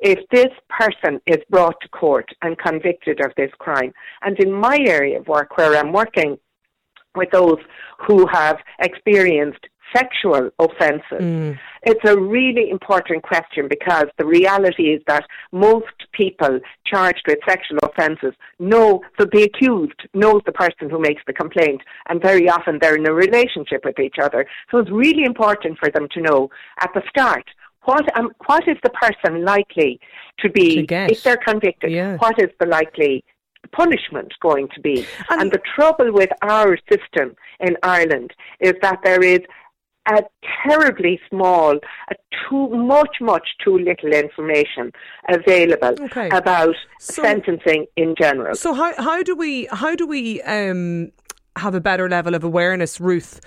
if 0.00 0.18
this 0.30 0.52
person 0.68 1.20
is 1.26 1.38
brought 1.50 1.80
to 1.80 1.88
court 1.88 2.28
and 2.42 2.58
convicted 2.58 3.20
of 3.20 3.32
this 3.36 3.50
crime. 3.58 3.92
And 4.22 4.38
in 4.38 4.52
my 4.52 4.78
area 4.86 5.18
of 5.18 5.28
work, 5.28 5.56
where 5.56 5.76
I'm 5.76 5.92
working 5.92 6.38
with 7.14 7.30
those 7.30 7.58
who 8.06 8.26
have 8.26 8.58
experienced 8.80 9.66
sexual 9.94 10.50
offences, 10.58 11.20
mm. 11.20 11.58
it's 11.82 12.04
a 12.04 12.18
really 12.18 12.70
important 12.70 13.22
question 13.22 13.68
because 13.68 14.06
the 14.18 14.24
reality 14.24 14.84
is 14.94 15.00
that 15.06 15.24
most 15.52 15.94
people 16.12 16.58
charged 16.84 17.22
with 17.28 17.38
sexual 17.46 17.78
offences 17.84 18.34
know 18.58 19.02
that 19.18 19.30
the 19.30 19.44
accused 19.44 20.00
knows 20.12 20.42
the 20.46 20.52
person 20.52 20.90
who 20.90 20.98
makes 20.98 21.22
the 21.26 21.32
complaint, 21.32 21.80
and 22.08 22.20
very 22.20 22.48
often 22.48 22.78
they're 22.80 22.96
in 22.96 23.06
a 23.06 23.12
relationship 23.12 23.84
with 23.84 24.00
each 24.00 24.16
other. 24.20 24.46
So 24.70 24.78
it's 24.78 24.90
really 24.90 25.24
important 25.24 25.78
for 25.78 25.90
them 25.90 26.08
to 26.14 26.20
know 26.20 26.50
at 26.80 26.90
the 26.94 27.02
start 27.08 27.44
what 27.84 28.16
um, 28.16 28.30
what 28.46 28.66
is 28.68 28.76
the 28.82 28.90
person 28.90 29.44
likely 29.44 30.00
to 30.40 30.50
be 30.50 30.86
to 30.86 31.10
if 31.10 31.22
they're 31.22 31.36
convicted? 31.36 31.92
Yeah. 31.92 32.16
What 32.16 32.38
is 32.38 32.50
the 32.60 32.66
likely 32.66 33.24
punishment 33.72 34.32
going 34.40 34.68
to 34.74 34.80
be? 34.80 35.06
And, 35.30 35.42
and 35.42 35.52
the 35.52 35.60
trouble 35.74 36.12
with 36.12 36.30
our 36.42 36.78
system 36.90 37.34
in 37.60 37.76
Ireland 37.82 38.32
is 38.60 38.74
that 38.82 39.00
there 39.04 39.22
is 39.22 39.40
a 40.06 40.22
terribly 40.66 41.18
small, 41.30 41.78
a 42.10 42.14
too 42.48 42.68
much, 42.68 43.16
much 43.20 43.48
too 43.62 43.78
little 43.78 44.12
information 44.12 44.92
available 45.30 45.94
okay. 46.04 46.28
about 46.28 46.74
so, 46.98 47.22
sentencing 47.22 47.86
in 47.96 48.14
general. 48.20 48.54
So 48.54 48.74
how 48.74 48.94
how 48.96 49.22
do 49.22 49.34
we 49.34 49.66
how 49.70 49.94
do 49.94 50.06
we 50.06 50.42
um, 50.42 51.10
have 51.56 51.74
a 51.74 51.80
better 51.80 52.08
level 52.08 52.34
of 52.34 52.44
awareness, 52.44 53.00
Ruth? 53.00 53.40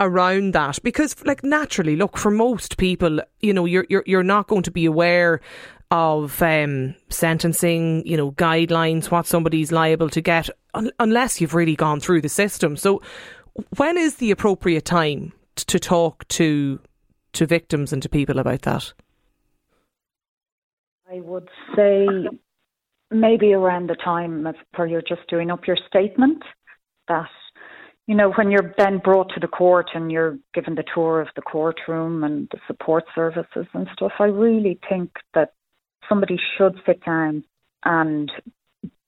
Around 0.00 0.52
that. 0.52 0.78
Because 0.82 1.24
like 1.24 1.44
naturally 1.44 1.96
look 1.96 2.16
for 2.16 2.30
most 2.30 2.76
people 2.78 3.20
you 3.40 3.52
know 3.52 3.64
you're 3.64 3.86
you're 3.88 4.04
you're 4.06 4.22
not 4.22 4.48
going 4.48 4.62
to 4.62 4.70
be 4.70 4.86
aware 4.86 5.40
of 5.90 6.42
um, 6.42 6.94
sentencing 7.08 8.06
you 8.06 8.16
know 8.16 8.32
guidelines 8.32 9.10
what 9.10 9.26
somebody's 9.26 9.70
liable 9.70 10.08
to 10.10 10.20
get 10.20 10.48
un- 10.74 10.90
unless 10.98 11.40
you've 11.40 11.54
really 11.54 11.76
gone 11.76 12.00
through 12.00 12.20
the 12.20 12.28
system. 12.28 12.76
So 12.76 13.02
when 13.76 13.96
is 13.96 14.16
the 14.16 14.30
appropriate 14.30 14.84
time 14.84 15.32
t- 15.56 15.64
to 15.66 15.78
talk 15.78 16.26
to 16.28 16.80
to 17.34 17.46
victims 17.46 17.92
and 17.92 18.02
to 18.02 18.08
people 18.08 18.38
about 18.38 18.62
that? 18.62 18.92
I 21.10 21.20
would 21.20 21.48
say 21.76 22.06
maybe 23.10 23.52
around 23.52 23.88
the 23.88 23.96
time 23.96 24.46
of, 24.46 24.56
where 24.74 24.88
you're 24.88 25.02
just 25.02 25.28
doing 25.28 25.50
up 25.50 25.66
your 25.66 25.76
statement 25.86 26.42
that 27.08 27.28
you 28.06 28.14
know, 28.14 28.32
when 28.32 28.50
you're 28.50 28.74
then 28.76 28.98
brought 28.98 29.30
to 29.30 29.40
the 29.40 29.48
court 29.48 29.90
and 29.94 30.12
you're 30.12 30.36
given 30.52 30.74
the 30.74 30.84
tour 30.94 31.20
of 31.20 31.28
the 31.36 31.42
courtroom 31.42 32.22
and 32.22 32.48
the 32.50 32.58
support 32.66 33.04
services 33.14 33.66
and 33.72 33.88
stuff, 33.94 34.12
I 34.18 34.24
really 34.24 34.78
think 34.88 35.10
that 35.32 35.54
somebody 36.08 36.38
should 36.56 36.78
sit 36.84 37.04
down 37.04 37.44
and 37.84 38.30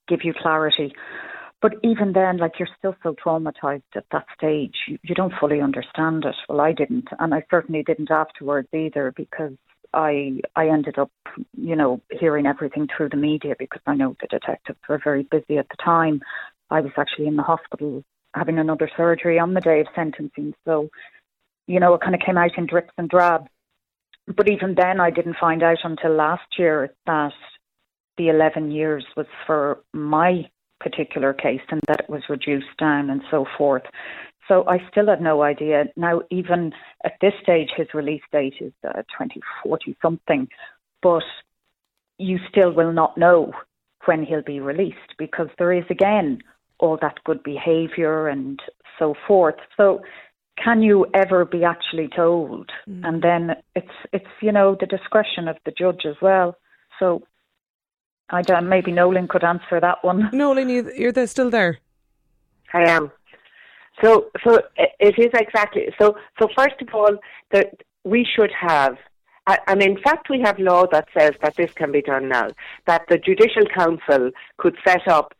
give 0.09 0.21
you 0.25 0.33
clarity. 0.41 0.95
But 1.61 1.73
even 1.83 2.13
then, 2.13 2.39
like 2.39 2.53
you're 2.59 2.69
still 2.79 2.95
so 3.03 3.15
traumatized 3.15 3.83
at 3.95 4.05
that 4.13 4.27
stage, 4.37 4.75
you, 4.89 4.99
you 5.03 5.15
don't 5.15 5.33
fully 5.41 5.61
understand 5.61 6.25
it. 6.25 6.35
Well, 6.49 6.61
I 6.61 6.73
didn't, 6.73 7.09
and 7.19 7.35
I 7.35 7.45
certainly 7.51 7.83
didn't 7.83 8.11
afterwards 8.11 8.69
either 8.73 9.13
because 9.17 9.53
I 9.93 10.41
I 10.55 10.69
ended 10.69 10.99
up, 10.99 11.11
you 11.57 11.75
know, 11.77 12.01
hearing 12.11 12.47
everything 12.47 12.89
through 12.95 13.09
the 13.11 13.17
media 13.17 13.55
because 13.59 13.81
I 13.87 13.95
know 13.95 14.17
the 14.21 14.27
detectives 14.27 14.79
were 14.89 15.01
very 15.03 15.23
busy 15.25 15.59
at 15.59 15.69
the 15.69 15.77
time. 15.83 16.21
I 16.71 16.81
was 16.81 16.93
actually 16.97 17.27
in 17.27 17.37
the 17.37 17.43
hospital 17.43 18.05
having 18.37 18.59
another 18.59 18.91
surgery 18.97 19.39
on 19.39 19.55
the 19.55 19.61
day 19.61 19.81
of 19.81 19.87
sentencing. 19.95 20.55
So, 20.65 20.91
you 21.67 21.81
know, 21.81 21.95
it 21.95 22.03
kind 22.03 22.15
of 22.15 22.21
came 22.21 22.37
out 22.37 22.57
in 22.57 22.67
drips 22.67 22.93
and 22.99 23.09
drabs. 23.09 23.49
But 24.29 24.51
even 24.51 24.75
then, 24.75 25.01
I 25.01 25.11
didn't 25.11 25.37
find 25.41 25.63
out 25.63 25.79
until 25.85 26.15
last 26.15 26.59
year 26.59 26.93
that 27.07 27.33
the 28.19 28.29
11 28.29 28.71
years 28.71 29.05
was 29.17 29.27
for 29.47 29.81
my 29.93 30.49
particular 30.81 31.33
case 31.33 31.61
and 31.71 31.81
that 31.89 32.01
it 32.01 32.11
was 32.11 32.23
reduced 32.29 32.77
down 32.79 33.09
and 33.09 33.23
so 33.31 33.47
forth. 33.57 33.85
So 34.49 34.65
I 34.69 34.79
still 34.91 35.09
had 35.09 35.21
no 35.21 35.43
idea. 35.43 35.87
Now, 35.97 36.23
even 36.31 36.73
at 37.05 37.15
this 37.21 37.33
stage, 37.43 37.71
his 37.77 37.89
release 37.95 38.23
date 38.33 38.55
is 38.61 38.73
uh, 38.87 39.03
2040 39.19 39.97
something, 40.03 40.49
but 41.03 41.25
you 42.19 42.39
still 42.49 42.73
will 42.73 42.93
not 42.93 43.19
know 43.19 43.53
when 44.05 44.25
he'll 44.25 44.43
be 44.43 44.61
released 44.61 45.15
because 45.19 45.49
there 45.59 45.73
is 45.73 45.85
again 45.91 46.41
all 46.79 46.99
that 47.01 47.19
good 47.25 47.43
behaviour 47.43 48.29
and 48.29 48.61
so 48.99 49.15
forth. 49.27 49.57
So 49.77 50.03
can 50.63 50.83
you 50.83 51.07
ever 51.15 51.45
be 51.45 51.65
actually 51.65 52.09
told? 52.15 52.71
Mm. 52.89 53.07
And 53.07 53.23
then 53.23 53.57
it's 53.75 53.97
it's 54.13 54.27
you 54.41 54.53
know 54.53 54.77
the 54.79 54.87
discretion 54.87 55.49
of 55.49 55.57
the 55.65 55.73
judge 55.73 56.03
as 56.07 56.17
well. 56.21 56.57
So 56.99 57.23
I 58.31 58.43
don't, 58.43 58.69
maybe 58.69 58.91
Nolan 58.91 59.29
could 59.29 59.45
answer 59.45 59.81
that 59.81 60.03
one. 60.03 60.31
Nolan, 60.33 60.69
you, 60.69 60.91
you're 60.97 61.13
there, 61.13 61.27
still 61.27 61.51
there. 61.51 61.79
I 62.73 62.91
am. 62.91 63.11
So 64.03 64.27
so 64.45 64.61
it 64.77 65.19
is 65.19 65.31
exactly 65.35 65.89
so. 66.01 66.17
So 66.39 66.49
first 66.57 66.81
of 66.81 66.89
all, 66.95 67.17
that 67.53 67.83
we 68.05 68.27
should 68.35 68.53
have 68.59 68.97
and 69.67 69.83
in 69.83 69.97
fact, 70.01 70.29
we 70.29 70.41
have 70.41 70.59
law 70.59 70.87
that 70.91 71.09
says 71.17 71.33
that 71.41 71.55
this 71.55 71.73
can 71.73 71.93
be 71.93 72.03
done 72.03 72.29
now, 72.29 72.49
that 72.87 73.03
the 73.09 73.19
Judicial 73.19 73.65
Council 73.73 74.31
could 74.59 74.77
set 74.85 75.07
up 75.07 75.35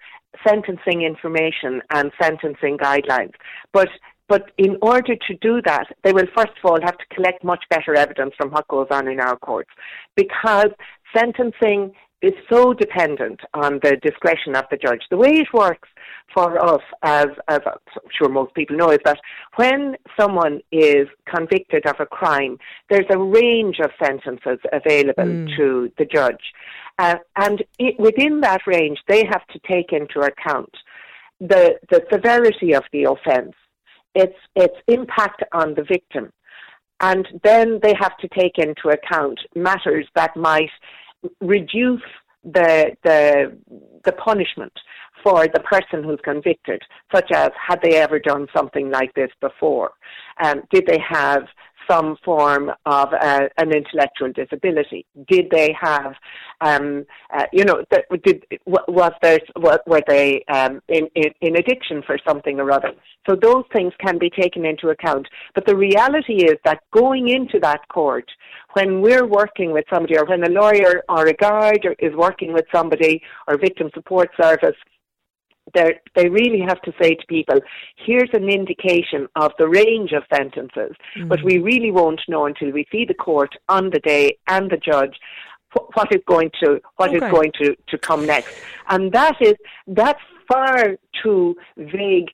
sentencing 0.47 1.03
information 1.03 1.83
and 1.91 2.13
sentencing 2.21 2.79
guidelines. 2.79 3.33
But 3.73 3.89
but 4.29 4.51
in 4.59 4.77
order 4.83 5.15
to 5.15 5.35
do 5.41 5.63
that, 5.65 5.87
they 6.03 6.13
will 6.13 6.27
first 6.37 6.53
of 6.63 6.65
all 6.65 6.81
have 6.83 6.99
to 6.99 7.15
collect 7.15 7.45
much 7.45 7.65
better 7.71 7.95
evidence 7.95 8.35
from 8.37 8.51
what 8.51 8.67
goes 8.69 8.89
on 8.91 9.07
in 9.09 9.21
our 9.21 9.37
courts, 9.37 9.71
because 10.17 10.71
sentencing 11.17 11.93
is 12.27 12.35
so 12.51 12.73
dependent 12.73 13.41
on 13.55 13.81
the 13.83 13.97
discretion 14.03 14.55
of 14.57 14.65
the 14.71 14.77
judge. 14.77 15.03
The 15.11 15.17
way 15.17 15.31
it 15.31 15.53
works 15.53 15.89
for 16.35 16.49
us, 16.65 16.83
as, 17.03 17.27
as 17.49 17.61
I'm 17.67 18.11
sure 18.17 18.29
most 18.29 18.55
people 18.55 18.77
know, 18.77 18.91
is 18.91 18.99
that 19.05 19.19
when 19.57 19.97
someone 20.19 20.61
is 20.73 21.07
convicted 21.35 21.87
of 21.87 21.97
a 22.01 22.07
crime, 22.07 22.59
there's 22.91 23.07
a 23.11 23.19
range 23.19 23.79
of 23.83 23.91
sentences 24.03 24.59
available 24.73 25.25
mm. 25.25 25.57
to 25.57 25.91
the 25.99 26.05
judge. 26.05 26.53
Uh, 26.99 27.17
and 27.37 27.63
it, 27.79 27.99
within 27.99 28.41
that 28.41 28.63
range, 28.67 28.99
they 29.09 29.25
have 29.25 29.47
to 29.49 29.59
take 29.69 29.93
into 29.93 30.21
account 30.21 30.71
the, 31.41 31.75
the 31.91 32.03
severity 32.13 32.75
of 32.75 32.85
the 32.93 33.05
offence, 33.05 33.55
its, 34.15 34.37
its 34.55 34.77
impact 34.89 35.43
on 35.53 35.75
the 35.75 35.85
victim, 35.85 36.33
and 37.01 37.29
then 37.45 37.79
they 37.83 37.95
have 38.01 38.17
to 38.19 38.29
take 38.29 38.59
into 38.59 38.89
account 38.89 39.39
matters 39.55 40.07
that 40.15 40.35
might 40.37 40.71
reduce 41.41 42.03
the 42.45 42.93
the 43.03 43.59
the 44.05 44.13
punishment 44.13 44.73
for 45.23 45.47
the 45.49 45.61
person 45.61 46.05
who's 46.05 46.21
convicted, 46.23 46.81
such 47.13 47.31
as 47.33 47.51
had 47.57 47.81
they 47.83 47.97
ever 47.97 48.19
done 48.19 48.47
something 48.57 48.91
like 48.91 49.13
this 49.15 49.31
before? 49.41 49.91
Um, 50.43 50.63
did 50.71 50.87
they 50.87 50.99
have 51.09 51.43
some 51.89 52.17
form 52.25 52.71
of 52.87 53.09
uh, 53.13 53.49
an 53.59 53.73
intellectual 53.73 54.33
disability? 54.33 55.07
Did 55.29 55.47
they 55.51 55.75
have, 55.81 56.15
um, 56.61 57.05
uh, 57.35 57.47
you 57.53 57.65
know, 57.65 57.85
did, 58.25 58.45
was 58.67 59.13
there, 59.23 59.39
were 59.57 60.03
they 60.07 60.45
um, 60.49 60.81
in, 60.89 61.09
in, 61.15 61.31
in 61.41 61.57
addiction 61.57 62.03
for 62.07 62.19
something 62.27 62.61
or 62.61 62.71
other? 62.71 62.93
So 63.29 63.37
those 63.41 63.65
things 63.73 63.93
can 64.05 64.19
be 64.19 64.31
taken 64.31 64.65
into 64.65 64.89
account. 64.89 65.27
But 65.55 65.67
the 65.67 65.77
reality 65.77 66.45
is 66.45 66.57
that 66.65 66.81
going 66.93 67.29
into 67.29 67.59
that 67.61 67.81
court, 67.89 68.31
when 68.75 69.01
we're 69.01 69.27
working 69.27 69.73
with 69.73 69.85
somebody 69.93 70.17
or 70.19 70.25
when 70.27 70.45
a 70.45 70.51
lawyer 70.51 71.03
or 71.09 71.27
a 71.27 71.33
guard 71.33 71.87
is 71.99 72.15
working 72.15 72.53
with 72.53 72.67
somebody 72.75 73.23
or 73.49 73.57
victim 73.59 73.91
support 73.95 74.31
service, 74.41 74.77
they 75.75 76.29
really 76.29 76.61
have 76.61 76.81
to 76.83 76.93
say 77.01 77.15
to 77.15 77.27
people, 77.27 77.61
here's 77.97 78.31
an 78.33 78.49
indication 78.49 79.27
of 79.37 79.53
the 79.59 79.69
range 79.69 80.13
of 80.13 80.23
sentences, 80.33 80.95
mm-hmm. 81.17 81.29
but 81.29 81.43
we 81.43 81.59
really 81.59 81.91
won't 81.91 82.21
know 82.29 82.47
until 82.47 82.71
we 82.71 82.87
see 82.93 83.05
the 83.05 83.15
court 83.15 83.55
on 83.69 83.91
the 83.91 84.01
day 84.01 84.39
and 84.49 84.71
the 84.71 84.77
judge 84.77 85.17
what 85.95 86.09
is 86.15 86.23
going 86.27 86.51
to 86.63 86.81
what 86.97 87.11
okay. 87.11 87.25
is 87.25 87.31
going 87.31 87.53
to, 87.61 87.77
to 87.89 87.99
come 87.99 88.25
next. 88.25 88.57
And 88.89 89.13
that 89.13 89.37
is 89.41 89.55
that's 89.87 90.21
far 90.49 90.97
too 91.23 91.57
vague 91.77 92.29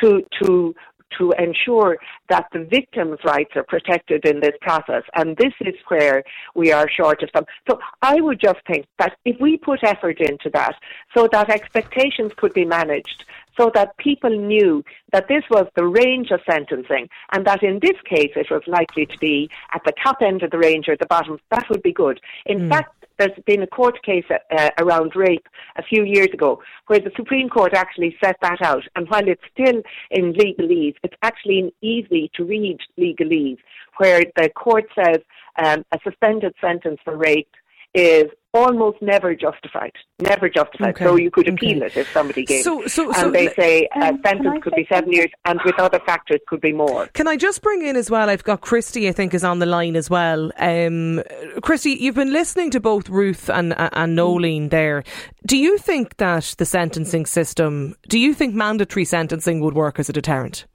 to 0.00 0.22
to 0.42 0.74
to 1.18 1.32
ensure 1.32 1.98
that 2.28 2.46
the 2.52 2.64
victim's 2.64 3.18
rights 3.24 3.52
are 3.56 3.64
protected 3.64 4.24
in 4.24 4.40
this 4.40 4.54
process. 4.60 5.02
And 5.14 5.36
this 5.36 5.52
is 5.60 5.74
where 5.88 6.22
we 6.54 6.72
are 6.72 6.88
short 6.88 7.22
of 7.22 7.30
some. 7.34 7.44
So 7.68 7.80
I 8.02 8.20
would 8.20 8.40
just 8.40 8.60
think 8.66 8.86
that 8.98 9.16
if 9.24 9.40
we 9.40 9.56
put 9.56 9.82
effort 9.82 10.20
into 10.20 10.50
that 10.50 10.76
so 11.14 11.28
that 11.32 11.50
expectations 11.50 12.32
could 12.36 12.54
be 12.54 12.64
managed, 12.64 13.24
so 13.56 13.70
that 13.74 13.96
people 13.98 14.30
knew 14.30 14.82
that 15.12 15.28
this 15.28 15.42
was 15.50 15.66
the 15.76 15.86
range 15.86 16.30
of 16.30 16.40
sentencing 16.48 17.08
and 17.32 17.46
that 17.46 17.62
in 17.62 17.78
this 17.80 17.96
case 18.08 18.32
it 18.36 18.50
was 18.50 18.62
likely 18.66 19.06
to 19.06 19.18
be 19.18 19.50
at 19.74 19.82
the 19.84 19.92
top 20.02 20.18
end 20.22 20.42
of 20.42 20.50
the 20.50 20.58
range 20.58 20.88
or 20.88 20.92
at 20.92 20.98
the 20.98 21.06
bottom, 21.06 21.38
that 21.50 21.68
would 21.68 21.82
be 21.82 21.92
good. 21.92 22.20
In 22.46 22.60
mm. 22.60 22.68
fact, 22.70 22.99
there's 23.20 23.38
been 23.46 23.62
a 23.62 23.66
court 23.66 24.02
case 24.02 24.24
uh, 24.30 24.70
around 24.78 25.12
rape 25.14 25.46
a 25.76 25.82
few 25.82 26.04
years 26.04 26.28
ago 26.32 26.62
where 26.86 26.98
the 26.98 27.12
Supreme 27.16 27.50
Court 27.50 27.74
actually 27.74 28.16
set 28.24 28.36
that 28.40 28.62
out. 28.62 28.82
And 28.96 29.06
while 29.08 29.28
it's 29.28 29.42
still 29.52 29.82
in 30.10 30.32
legalese, 30.32 30.94
it's 31.04 31.14
actually 31.22 31.58
an 31.60 31.70
easy 31.82 32.30
to 32.36 32.44
read 32.44 32.78
legalese 32.98 33.58
where 33.98 34.24
the 34.36 34.48
court 34.48 34.86
says 34.94 35.18
um, 35.62 35.84
a 35.92 35.98
suspended 36.02 36.54
sentence 36.60 36.98
for 37.04 37.16
rape 37.16 37.52
is 37.94 38.26
almost 38.52 39.00
never 39.00 39.34
justified. 39.34 39.92
Never 40.20 40.48
justified. 40.48 40.90
Okay. 40.90 41.04
So 41.04 41.16
you 41.16 41.30
could 41.30 41.48
appeal 41.48 41.84
okay. 41.84 41.86
it 41.86 41.96
if 41.96 42.12
somebody 42.12 42.44
gave 42.44 42.64
so, 42.64 42.86
so, 42.86 43.12
so, 43.12 43.26
and 43.26 43.34
they 43.34 43.48
say 43.54 43.88
a 43.94 44.06
um, 44.06 44.20
sentence 44.24 44.62
could 44.62 44.74
be 44.74 44.86
seven 44.90 45.12
years 45.12 45.30
and 45.44 45.60
with 45.64 45.78
other 45.78 46.00
factors 46.04 46.40
could 46.48 46.60
be 46.60 46.72
more. 46.72 47.06
Can 47.08 47.28
I 47.28 47.36
just 47.36 47.62
bring 47.62 47.82
in 47.82 47.96
as 47.96 48.10
well, 48.10 48.28
I've 48.28 48.44
got 48.44 48.60
Christy 48.60 49.08
I 49.08 49.12
think 49.12 49.34
is 49.34 49.44
on 49.44 49.60
the 49.60 49.66
line 49.66 49.96
as 49.96 50.10
well. 50.10 50.50
Um, 50.58 51.22
Christy, 51.62 51.92
you've 51.92 52.16
been 52.16 52.32
listening 52.32 52.70
to 52.72 52.80
both 52.80 53.08
Ruth 53.08 53.48
and, 53.48 53.74
and 53.78 54.16
Noeline 54.16 54.70
there. 54.70 55.04
Do 55.46 55.56
you 55.56 55.78
think 55.78 56.16
that 56.16 56.54
the 56.58 56.64
sentencing 56.66 57.26
system, 57.26 57.94
do 58.08 58.18
you 58.18 58.34
think 58.34 58.54
mandatory 58.54 59.04
sentencing 59.04 59.60
would 59.60 59.74
work 59.74 59.98
as 59.98 60.08
a 60.08 60.12
deterrent? 60.12 60.66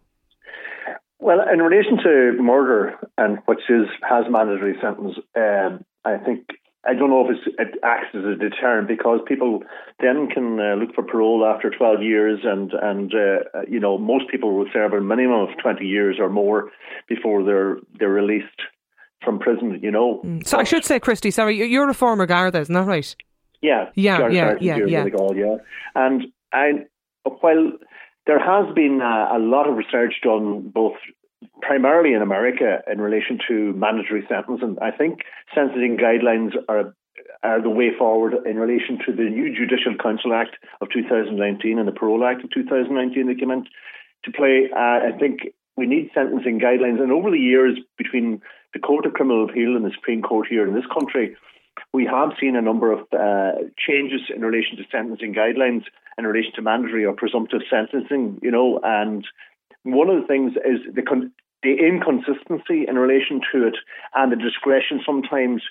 Well, 1.20 1.40
in 1.52 1.60
relation 1.60 1.98
to 2.04 2.42
murder, 2.42 3.00
and 3.18 3.40
which 3.46 3.62
is 3.70 3.88
has 4.08 4.26
mandatory 4.30 4.76
sentence, 4.80 5.16
um, 5.36 5.84
I 6.04 6.18
think 6.18 6.46
I 6.88 6.94
don't 6.94 7.10
know 7.10 7.28
if 7.28 7.38
it 7.58 7.80
acts 7.84 8.14
as 8.14 8.24
a 8.24 8.36
deterrent 8.36 8.88
because 8.88 9.20
people 9.28 9.64
then 10.00 10.28
can 10.28 10.60
uh, 10.60 10.76
look 10.76 10.94
for 10.94 11.04
parole 11.04 11.46
after 11.46 11.70
12 11.70 12.04
years, 12.04 12.40
and 12.44 12.72
and 12.74 13.14
uh, 13.14 13.62
you 13.68 13.80
know 13.80 13.98
most 13.98 14.30
people 14.30 14.56
will 14.56 14.68
serve 14.72 14.94
a 14.94 15.02
minimum 15.02 15.42
of 15.42 15.50
20 15.62 15.86
years 15.86 16.18
or 16.20 16.30
more 16.30 16.72
before 17.10 17.44
they're 17.44 17.78
they're 17.98 18.10
released 18.10 18.62
from 19.24 19.40
prison. 19.40 19.80
You 19.82 19.92
know. 19.92 20.22
Mm. 20.24 20.46
So 20.46 20.58
I 20.58 20.64
should 20.64 20.86
say, 20.86 21.00
Christy, 21.00 21.32
sorry, 21.32 21.58
you're 21.58 21.90
a 21.90 21.94
former 21.94 22.26
Garda, 22.26 22.60
isn't 22.60 22.74
that 22.74 22.86
right? 22.86 23.16
Yeah, 23.62 23.90
yeah, 23.96 24.28
yeah, 24.30 24.56
yeah, 24.62 24.78
yeah. 24.86 25.06
yeah. 25.34 25.56
And 25.96 26.26
I, 26.54 26.86
while 27.24 27.72
there 28.28 28.40
has 28.40 28.74
been 28.76 29.02
a, 29.02 29.38
a 29.38 29.40
lot 29.40 29.68
of 29.68 29.76
research 29.76 30.14
done 30.24 30.72
both 30.74 30.94
primarily 31.62 32.14
in 32.14 32.22
America 32.22 32.80
in 32.92 33.00
relation 33.00 33.40
to 33.48 33.74
mandatory 33.74 34.26
sentencing. 34.28 34.78
And 34.78 34.80
I 34.80 34.96
think 34.96 35.22
sentencing 35.54 35.98
guidelines 35.98 36.52
are 36.70 36.94
are 37.44 37.62
the 37.62 37.70
way 37.70 37.90
forward 37.98 38.34
in 38.46 38.58
relation 38.58 39.00
to 39.06 39.14
the 39.14 39.24
new 39.24 39.56
Judicial 39.56 39.96
Council 40.02 40.34
Act 40.34 40.56
of 40.82 40.90
2019 40.92 41.80
and 41.80 41.88
the 41.88 41.92
Parole 41.92 42.26
Act 42.26 42.44
of 42.44 42.52
2019 42.52 43.28
that 43.28 43.40
came 43.40 43.52
into 43.52 43.70
play. 44.36 44.70
Uh, 44.72 45.14
I 45.14 45.18
think 45.20 45.54
we 45.78 45.86
need 45.86 46.10
sentencing 46.14 46.60
guidelines, 46.60 47.02
and 47.02 47.12
over 47.12 47.30
the 47.30 47.40
years 47.40 47.78
between 47.98 48.42
the 48.74 48.80
Court 48.80 49.06
of 49.06 49.14
Criminal 49.14 49.46
Appeal 49.46 49.76
and 49.76 49.86
the 49.86 49.92
Supreme 49.94 50.22
Court 50.22 50.48
here 50.50 50.68
in 50.68 50.74
this 50.74 50.86
country, 50.94 51.36
we 51.94 52.06
have 52.06 52.32
seen 52.40 52.56
a 52.56 52.62
number 52.62 52.92
of 52.92 53.00
uh, 53.14 53.68
changes 53.78 54.22
in 54.34 54.42
relation 54.42 54.78
to 54.78 54.84
sentencing 54.92 55.34
guidelines 55.34 55.84
in 56.18 56.26
relation 56.26 56.52
to 56.56 56.62
mandatory 56.62 57.06
or 57.06 57.14
presumptive 57.14 57.62
sentencing. 57.70 58.40
You 58.42 58.52
know, 58.52 58.80
and 58.84 59.26
one 59.86 60.10
of 60.10 60.22
the 60.22 60.28
things 60.28 60.54
is 60.66 60.82
the 60.94 61.02
con- 61.02 61.32
the 61.64 61.78
inconsistency 61.80 62.86
in 62.88 62.98
relation 62.98 63.42
to 63.52 63.68
it 63.68 63.76
and 64.14 64.32
the 64.32 64.36
discretion 64.36 65.02
sometimes 65.06 65.62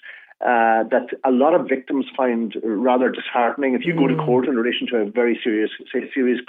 uh, 0.40 0.82
that 0.90 1.06
a 1.24 1.30
lot 1.30 1.54
of 1.54 1.68
victims 1.68 2.06
find 2.16 2.54
rather 2.64 3.10
disheartening. 3.10 3.74
If 3.74 3.84
you 3.84 3.94
mm. 3.94 3.98
go 3.98 4.08
to 4.08 4.14
mm. 4.14 4.26
court 4.26 4.46
in 4.46 4.56
relation 4.56 4.86
to 4.88 4.96
a 4.96 5.10
very 5.10 5.38
serious, 5.42 5.70
say, 5.92 6.10
serious 6.12 6.40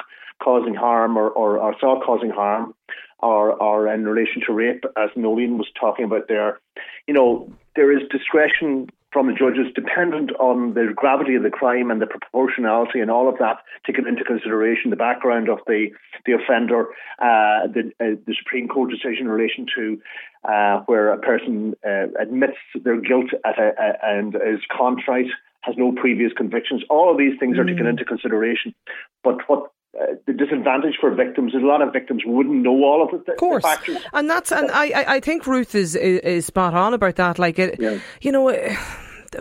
causing 0.44 0.74
harm 0.74 1.18
or, 1.18 1.30
or, 1.30 1.58
or 1.60 1.74
assault 1.74 2.04
causing 2.04 2.32
harm, 2.32 2.74
or, 3.20 3.54
or 3.54 3.88
in 3.88 4.06
relation 4.06 4.42
to 4.46 4.54
rape, 4.54 4.84
as 4.98 5.10
Noeline 5.16 5.58
was 5.58 5.68
talking 5.80 6.06
about 6.06 6.28
there, 6.28 6.60
you 7.08 7.14
know, 7.14 7.50
there 7.76 7.92
is 7.96 8.08
discretion 8.10 8.88
from 9.16 9.28
the 9.28 9.34
judges 9.34 9.72
dependent 9.74 10.30
on 10.42 10.74
the 10.74 10.92
gravity 10.94 11.36
of 11.36 11.44
the 11.44 11.50
crime 11.50 11.90
and 11.90 12.02
the 12.02 12.06
proportionality 12.06 13.00
and 13.00 13.10
all 13.10 13.30
of 13.30 13.38
that 13.40 13.60
taken 13.88 14.06
into 14.06 14.26
consideration, 14.26 14.90
the 14.90 14.98
background 14.98 15.48
of 15.48 15.60
the, 15.68 15.88
the 16.26 16.34
offender, 16.34 16.88
uh, 17.20 17.64
the, 17.72 17.94
uh, 18.02 18.20
the 18.28 18.36
Supreme 18.38 18.68
Court 18.68 18.92
decision 18.92 19.22
in 19.22 19.30
relation 19.30 19.68
to 19.74 20.02
uh, 20.44 20.82
where 20.88 21.14
a 21.14 21.18
person 21.18 21.76
uh, 21.88 22.08
admits 22.20 22.58
their 22.84 23.00
guilt 23.00 23.32
at 23.46 23.58
a, 23.58 23.72
a, 23.80 24.20
and 24.20 24.36
is 24.36 24.60
contrite, 24.70 25.32
has 25.62 25.76
no 25.78 25.94
previous 25.94 26.34
convictions. 26.36 26.84
All 26.90 27.10
of 27.10 27.18
these 27.18 27.40
things 27.40 27.58
are 27.58 27.64
taken 27.64 27.86
mm. 27.86 27.92
into 27.92 28.04
consideration. 28.04 28.76
But 29.24 29.48
what 29.48 29.72
uh, 30.00 30.16
the 30.25 30.34
disadvantage 30.34 30.96
for 31.00 31.14
victims 31.14 31.53
is 31.53 31.62
a 31.62 31.66
lot 31.66 31.81
of 31.81 31.94
victims 31.94 32.24
wouldn't 32.25 32.64
know 32.64 32.84
all 32.84 33.08
of 33.08 33.14
it. 33.14 33.27
Of 33.29 33.38
course, 33.38 33.66
and 34.14 34.29
that's 34.29 34.51
and 34.51 34.70
I 34.72 35.16
I 35.16 35.20
think 35.20 35.48
Ruth 35.48 35.74
is 35.74 35.96
is, 35.96 36.20
is 36.22 36.46
spot 36.46 36.74
on 36.74 36.94
about 36.94 37.16
that. 37.16 37.40
Like 37.40 37.60
it, 37.60 37.79
yeah. 37.79 38.00
you 38.22 38.31
know 38.31 38.50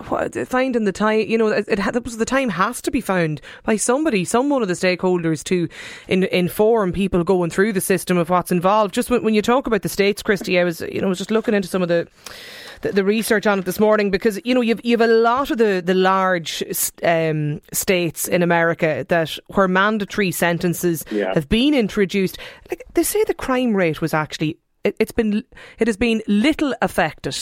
finding 0.02 0.84
the 0.84 0.92
time, 0.92 1.20
you 1.20 1.38
know, 1.38 1.48
it, 1.48 1.66
it, 1.68 1.78
the 1.78 2.24
time 2.24 2.48
has 2.48 2.80
to 2.82 2.90
be 2.90 3.00
found 3.00 3.40
by 3.64 3.76
somebody, 3.76 4.24
some 4.24 4.48
one 4.48 4.62
of 4.62 4.68
the 4.68 4.74
stakeholders 4.74 5.42
to 5.44 5.68
in, 6.08 6.24
inform 6.24 6.92
people 6.92 7.24
going 7.24 7.50
through 7.50 7.72
the 7.72 7.80
system 7.80 8.16
of 8.16 8.30
what's 8.30 8.52
involved. 8.52 8.94
Just 8.94 9.10
when, 9.10 9.22
when 9.22 9.34
you 9.34 9.42
talk 9.42 9.66
about 9.66 9.82
the 9.82 9.88
states, 9.88 10.22
Christy, 10.22 10.58
I 10.58 10.64
was, 10.64 10.80
you 10.80 11.00
know, 11.00 11.08
was 11.08 11.18
just 11.18 11.30
looking 11.30 11.54
into 11.54 11.68
some 11.68 11.82
of 11.82 11.88
the, 11.88 12.08
the, 12.80 13.04
research 13.04 13.46
on 13.46 13.58
it 13.58 13.64
this 13.64 13.78
morning 13.78 14.10
because 14.10 14.40
you 14.44 14.54
know 14.54 14.60
you've 14.60 14.80
you've 14.84 15.00
a 15.00 15.06
lot 15.06 15.50
of 15.50 15.58
the 15.58 15.82
the 15.84 15.94
large 15.94 16.62
um, 17.02 17.60
states 17.72 18.28
in 18.28 18.42
America 18.42 19.04
that 19.08 19.38
where 19.48 19.68
mandatory 19.68 20.30
sentences 20.30 21.04
yeah. 21.10 21.32
have 21.34 21.48
been 21.48 21.74
introduced. 21.74 22.38
Like 22.70 22.84
they 22.94 23.02
say, 23.02 23.24
the 23.24 23.34
crime 23.34 23.74
rate 23.74 24.00
was 24.00 24.14
actually 24.14 24.58
it, 24.84 24.96
has 25.00 25.12
been 25.12 25.44
it 25.78 25.86
has 25.86 25.96
been 25.96 26.22
little 26.26 26.74
affected 26.82 27.36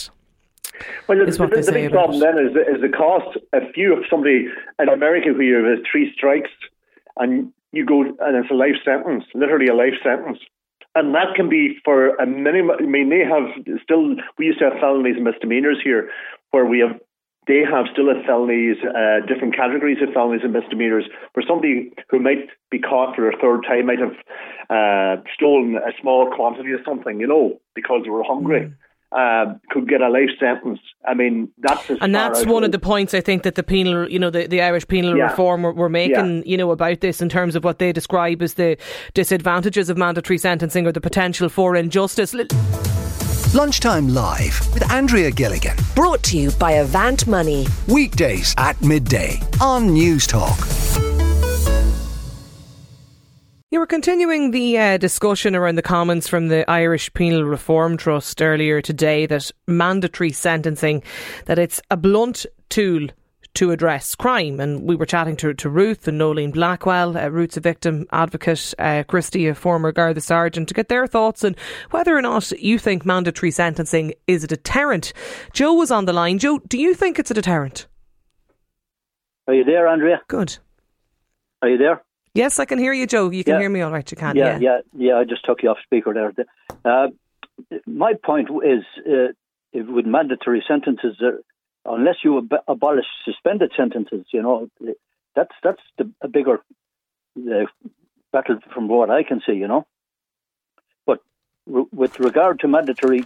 well, 1.08 1.18
the, 1.18 1.26
the, 1.26 1.62
the 1.66 1.72
big 1.72 1.90
problem 1.90 2.20
then 2.20 2.38
is, 2.38 2.52
is 2.52 2.80
the 2.80 2.88
cost. 2.88 3.38
If 3.52 3.76
you 3.76 3.94
have 3.94 4.04
somebody 4.08 4.48
in 4.78 4.88
America 4.88 5.28
who 5.34 5.42
you 5.42 5.64
have 5.64 5.78
three 5.90 6.12
strikes 6.14 6.50
and 7.16 7.52
you 7.72 7.84
go 7.84 8.02
and 8.02 8.36
it's 8.36 8.50
a 8.50 8.54
life 8.54 8.76
sentence, 8.84 9.24
literally 9.34 9.68
a 9.68 9.74
life 9.74 9.94
sentence, 10.02 10.38
and 10.94 11.14
that 11.14 11.34
can 11.34 11.48
be 11.48 11.78
for 11.84 12.14
a 12.16 12.26
minimum. 12.26 12.76
I 12.78 12.86
mean, 12.86 13.08
they 13.08 13.24
have 13.24 13.48
still. 13.82 14.16
We 14.38 14.46
used 14.46 14.58
to 14.58 14.70
have 14.70 14.80
felonies 14.80 15.16
and 15.16 15.24
misdemeanors 15.24 15.78
here, 15.82 16.10
where 16.50 16.66
we 16.66 16.80
have 16.80 17.00
they 17.46 17.62
have 17.64 17.86
still 17.92 18.14
have 18.14 18.24
felonies, 18.24 18.76
uh, 18.84 19.26
different 19.26 19.56
categories 19.56 19.98
of 20.02 20.12
felonies 20.12 20.42
and 20.44 20.52
misdemeanors. 20.52 21.04
For 21.34 21.42
somebody 21.46 21.92
who 22.10 22.20
might 22.20 22.48
be 22.70 22.78
caught 22.78 23.16
for 23.16 23.28
a 23.28 23.36
third 23.36 23.62
time, 23.66 23.86
might 23.86 23.98
have 23.98 24.16
uh, 24.70 25.22
stolen 25.34 25.76
a 25.76 25.92
small 26.00 26.30
quantity 26.30 26.72
of 26.72 26.80
something, 26.84 27.18
you 27.20 27.26
know, 27.26 27.58
because 27.74 28.02
they 28.04 28.10
were 28.10 28.22
hungry. 28.22 28.60
Mm 28.60 28.74
uh, 29.16 29.54
could 29.70 29.88
get 29.88 30.00
a 30.00 30.08
life 30.08 30.30
sentence. 30.40 30.80
I 31.06 31.14
mean, 31.14 31.50
that's 31.58 31.90
and 32.00 32.14
that's 32.14 32.46
one 32.46 32.64
of 32.64 32.72
the 32.72 32.78
points 32.78 33.14
I 33.14 33.20
think 33.20 33.42
that 33.42 33.56
the 33.56 33.62
penal, 33.62 34.08
you 34.10 34.18
know, 34.18 34.30
the, 34.30 34.46
the 34.46 34.62
Irish 34.62 34.86
penal 34.88 35.16
yeah. 35.16 35.24
reform 35.24 35.62
were, 35.62 35.72
were 35.72 35.88
making, 35.88 36.38
yeah. 36.38 36.42
you 36.44 36.56
know, 36.56 36.70
about 36.70 37.00
this 37.00 37.20
in 37.20 37.28
terms 37.28 37.54
of 37.54 37.64
what 37.64 37.78
they 37.78 37.92
describe 37.92 38.42
as 38.42 38.54
the 38.54 38.76
disadvantages 39.14 39.88
of 39.90 39.96
mandatory 39.96 40.38
sentencing 40.38 40.86
or 40.86 40.92
the 40.92 41.00
potential 41.00 41.48
for 41.48 41.76
injustice. 41.76 42.34
Lunchtime 43.54 44.08
Live 44.08 44.72
with 44.72 44.90
Andrea 44.90 45.30
Gilligan. 45.30 45.76
Brought 45.94 46.22
to 46.24 46.38
you 46.38 46.50
by 46.52 46.72
Avant 46.72 47.26
Money. 47.26 47.66
Weekdays 47.88 48.54
at 48.56 48.80
midday 48.80 49.40
on 49.60 49.90
Newstalk. 49.90 50.81
You 53.72 53.78
were 53.78 53.86
continuing 53.86 54.50
the 54.50 54.76
uh, 54.76 54.98
discussion 54.98 55.56
around 55.56 55.76
the 55.76 55.82
comments 55.82 56.28
from 56.28 56.48
the 56.48 56.70
Irish 56.70 57.10
Penal 57.14 57.44
Reform 57.44 57.96
Trust 57.96 58.42
earlier 58.42 58.82
today 58.82 59.24
that 59.24 59.50
mandatory 59.66 60.30
sentencing, 60.30 61.02
that 61.46 61.58
it's 61.58 61.80
a 61.90 61.96
blunt 61.96 62.44
tool 62.68 63.08
to 63.54 63.70
address 63.70 64.14
crime. 64.14 64.60
And 64.60 64.82
we 64.82 64.94
were 64.94 65.06
chatting 65.06 65.36
to, 65.36 65.54
to 65.54 65.70
Ruth 65.70 66.06
and 66.06 66.18
Noeline 66.18 66.50
Blackwell. 66.50 67.16
Uh, 67.16 67.28
Ruth's 67.28 67.56
a 67.56 67.60
victim 67.60 68.04
advocate, 68.12 68.74
uh, 68.78 69.04
Christy, 69.08 69.48
a 69.48 69.54
former 69.54 69.90
Garda 69.90 70.20
sergeant, 70.20 70.68
to 70.68 70.74
get 70.74 70.90
their 70.90 71.06
thoughts 71.06 71.42
on 71.42 71.56
whether 71.92 72.14
or 72.14 72.20
not 72.20 72.50
you 72.50 72.78
think 72.78 73.06
mandatory 73.06 73.50
sentencing 73.50 74.12
is 74.26 74.44
a 74.44 74.48
deterrent. 74.48 75.14
Joe 75.54 75.72
was 75.72 75.90
on 75.90 76.04
the 76.04 76.12
line. 76.12 76.38
Joe, 76.38 76.58
do 76.58 76.76
you 76.76 76.92
think 76.92 77.18
it's 77.18 77.30
a 77.30 77.34
deterrent? 77.34 77.86
Are 79.48 79.54
you 79.54 79.64
there, 79.64 79.88
Andrea? 79.88 80.20
Good. 80.28 80.58
Are 81.62 81.70
you 81.70 81.78
there? 81.78 82.02
Yes, 82.34 82.58
I 82.58 82.64
can 82.64 82.78
hear 82.78 82.92
you, 82.92 83.06
Joe. 83.06 83.30
You 83.30 83.44
can 83.44 83.54
yeah. 83.54 83.60
hear 83.60 83.70
me 83.70 83.82
all 83.82 83.92
right. 83.92 84.10
You 84.10 84.16
can. 84.16 84.36
Yeah, 84.36 84.58
yeah, 84.58 84.80
yeah, 84.94 85.08
yeah. 85.08 85.18
I 85.18 85.24
just 85.24 85.44
took 85.44 85.62
you 85.62 85.70
off 85.70 85.78
speaker 85.84 86.14
there. 86.14 86.32
Uh, 86.84 87.08
my 87.86 88.14
point 88.14 88.48
is, 88.64 88.84
uh, 89.06 89.32
with 89.74 90.06
mandatory 90.06 90.64
sentences, 90.66 91.16
uh, 91.22 91.32
unless 91.84 92.16
you 92.24 92.38
ab- 92.38 92.64
abolish 92.68 93.06
suspended 93.24 93.72
sentences, 93.76 94.24
you 94.32 94.42
know, 94.42 94.68
that's 95.36 95.52
that's 95.62 95.82
the, 95.98 96.10
a 96.22 96.28
bigger 96.28 96.60
uh, 97.38 97.66
battle 98.32 98.58
from 98.72 98.88
what 98.88 99.10
I 99.10 99.22
can 99.24 99.42
see, 99.46 99.52
you 99.54 99.68
know. 99.68 99.86
But 101.06 101.20
with 101.66 102.18
regard 102.18 102.60
to 102.60 102.68
mandatory 102.68 103.24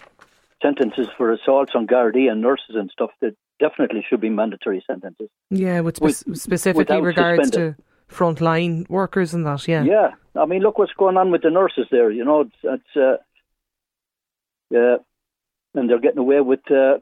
sentences 0.61 1.09
for 1.17 1.33
assaults 1.33 1.73
on 1.77 1.87
Gardaí 1.87 2.31
and 2.31 2.41
nurses 2.41 2.75
and 2.75 2.91
stuff, 2.91 3.11
that 3.21 3.37
definitely 3.61 4.05
should 4.09 4.21
be 4.21 4.31
mandatory 4.31 4.83
sentences. 4.85 5.29
Yeah, 5.51 5.81
with, 5.81 5.97
spe- 5.97 6.27
with 6.27 6.41
specifically 6.41 7.01
regards 7.01 7.45
suspended. 7.45 7.77
to 7.77 7.83
frontline 8.11 8.89
workers 8.89 9.35
and 9.35 9.47
that. 9.47 9.67
Yeah. 9.67 9.85
Yeah, 9.85 10.11
I 10.35 10.47
mean, 10.47 10.63
look 10.63 10.79
what's 10.79 10.93
going 10.93 11.17
on 11.17 11.31
with 11.31 11.43
the 11.43 11.51
nurses 11.51 11.87
there. 11.91 12.11
You 12.11 12.25
know, 12.25 12.43
it's, 12.43 12.57
it's 12.63 12.97
uh, 12.97 13.17
yeah, 14.71 14.97
and 15.75 15.89
they're 15.89 16.01
getting 16.01 16.19
away 16.19 16.41
with 16.41 16.71
uh, 16.71 16.99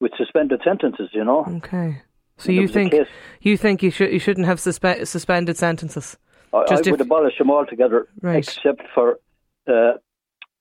with 0.00 0.12
suspended 0.16 0.60
sentences. 0.64 1.10
You 1.12 1.24
know. 1.24 1.44
Okay. 1.56 2.02
So 2.36 2.52
you 2.52 2.66
think 2.66 2.94
you 3.40 3.56
think 3.56 3.82
you 3.82 3.90
should 3.90 4.12
you 4.12 4.18
shouldn't 4.18 4.46
have 4.46 4.58
suspe- 4.58 5.06
suspended 5.06 5.56
sentences? 5.56 6.16
I, 6.52 6.64
I 6.68 6.90
would 6.90 7.00
abolish 7.00 7.36
them 7.38 7.50
altogether, 7.50 8.08
right. 8.22 8.36
except 8.36 8.82
for 8.94 9.18
uh, 9.66 9.94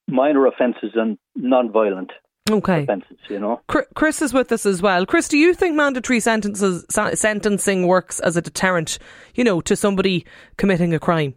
minor 0.08 0.48
offences 0.48 0.92
and 0.96 1.18
non-violent 1.36 2.12
okay. 2.50 2.88
You 3.30 3.40
know, 3.40 3.62
Chris 3.68 4.22
is 4.22 4.34
with 4.34 4.52
us 4.52 4.66
as 4.66 4.82
well. 4.82 5.06
Chris, 5.06 5.28
do 5.28 5.38
you 5.38 5.54
think 5.54 5.76
mandatory 5.76 6.20
sentences 6.20 6.86
sentencing 6.90 7.88
works 7.88 8.20
as 8.20 8.38
a 8.38 8.42
deterrent? 8.42 9.00
You 9.36 9.44
know, 9.44 9.62
to 9.62 9.76
somebody 9.76 10.26
committing 10.58 10.94
a 10.94 11.00
crime. 11.00 11.36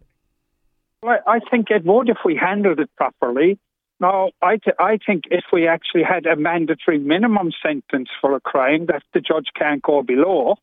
Well, 1.01 1.19
I 1.27 1.39
think 1.51 1.67
it 1.69 1.85
would 1.85 2.09
if 2.09 2.17
we 2.25 2.35
handled 2.35 2.79
it 2.79 2.89
properly. 2.95 3.59
Now, 3.99 4.31
I, 4.41 4.57
th- 4.57 4.75
I 4.79 4.99
think 5.03 5.23
if 5.31 5.45
we 5.51 5.67
actually 5.67 6.03
had 6.03 6.25
a 6.25 6.35
mandatory 6.35 6.99
minimum 6.99 7.51
sentence 7.63 8.09
for 8.21 8.35
a 8.35 8.39
crime 8.39 8.85
that 8.87 9.01
the 9.13 9.21
judge 9.21 9.47
can't 9.57 9.81
go 9.81 10.03
below, 10.03 10.55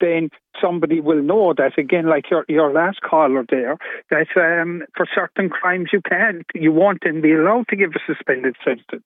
then 0.00 0.30
somebody 0.60 1.00
will 1.00 1.22
know 1.22 1.54
that 1.56 1.78
again, 1.78 2.06
like 2.06 2.28
your 2.30 2.44
your 2.48 2.72
last 2.72 3.00
caller 3.00 3.44
there, 3.48 3.78
that 4.10 4.26
um, 4.36 4.82
for 4.96 5.06
certain 5.14 5.48
crimes 5.48 5.90
you 5.92 6.00
can't, 6.00 6.44
you 6.54 6.72
won't 6.72 7.02
then 7.04 7.20
be 7.20 7.32
allowed 7.32 7.68
to 7.68 7.76
give 7.76 7.92
a 7.92 8.00
suspended 8.12 8.56
sentence. 8.64 9.04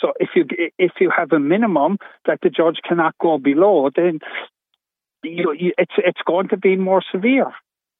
So 0.00 0.12
if 0.18 0.30
you 0.34 0.44
if 0.78 0.92
you 1.00 1.10
have 1.16 1.32
a 1.32 1.40
minimum 1.40 1.98
that 2.26 2.40
the 2.42 2.50
judge 2.50 2.80
cannot 2.86 3.14
go 3.20 3.38
below, 3.38 3.90
then 3.94 4.20
you, 5.22 5.54
you, 5.58 5.72
it's 5.78 5.94
it's 5.98 6.22
going 6.26 6.48
to 6.48 6.56
be 6.56 6.76
more 6.76 7.02
severe. 7.12 7.52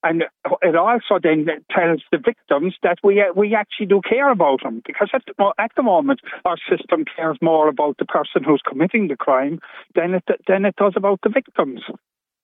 And 0.02 0.24
it 0.62 0.76
also 0.76 1.18
then 1.22 1.46
tells 1.70 2.02
the 2.10 2.18
victims 2.18 2.74
that 2.82 2.98
we 3.04 3.22
we 3.36 3.54
actually 3.54 3.86
do 3.86 4.00
care 4.00 4.32
about 4.32 4.62
them 4.62 4.82
because 4.86 5.10
at 5.12 5.22
the, 5.26 5.52
at 5.58 5.72
the 5.76 5.82
moment 5.82 6.20
our 6.46 6.56
system 6.70 7.04
cares 7.04 7.36
more 7.42 7.68
about 7.68 7.98
the 7.98 8.06
person 8.06 8.42
who's 8.42 8.62
committing 8.66 9.08
the 9.08 9.16
crime 9.16 9.60
than 9.94 10.14
it 10.14 10.24
than 10.48 10.64
it 10.64 10.76
does 10.76 10.94
about 10.96 11.20
the 11.22 11.28
victims. 11.28 11.82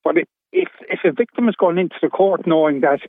But 0.04 0.16
if 0.52 0.68
if 0.82 1.00
a 1.04 1.12
victim 1.12 1.48
is 1.48 1.56
going 1.56 1.78
into 1.78 1.96
the 2.02 2.10
court 2.10 2.46
knowing 2.46 2.80
that 2.80 3.00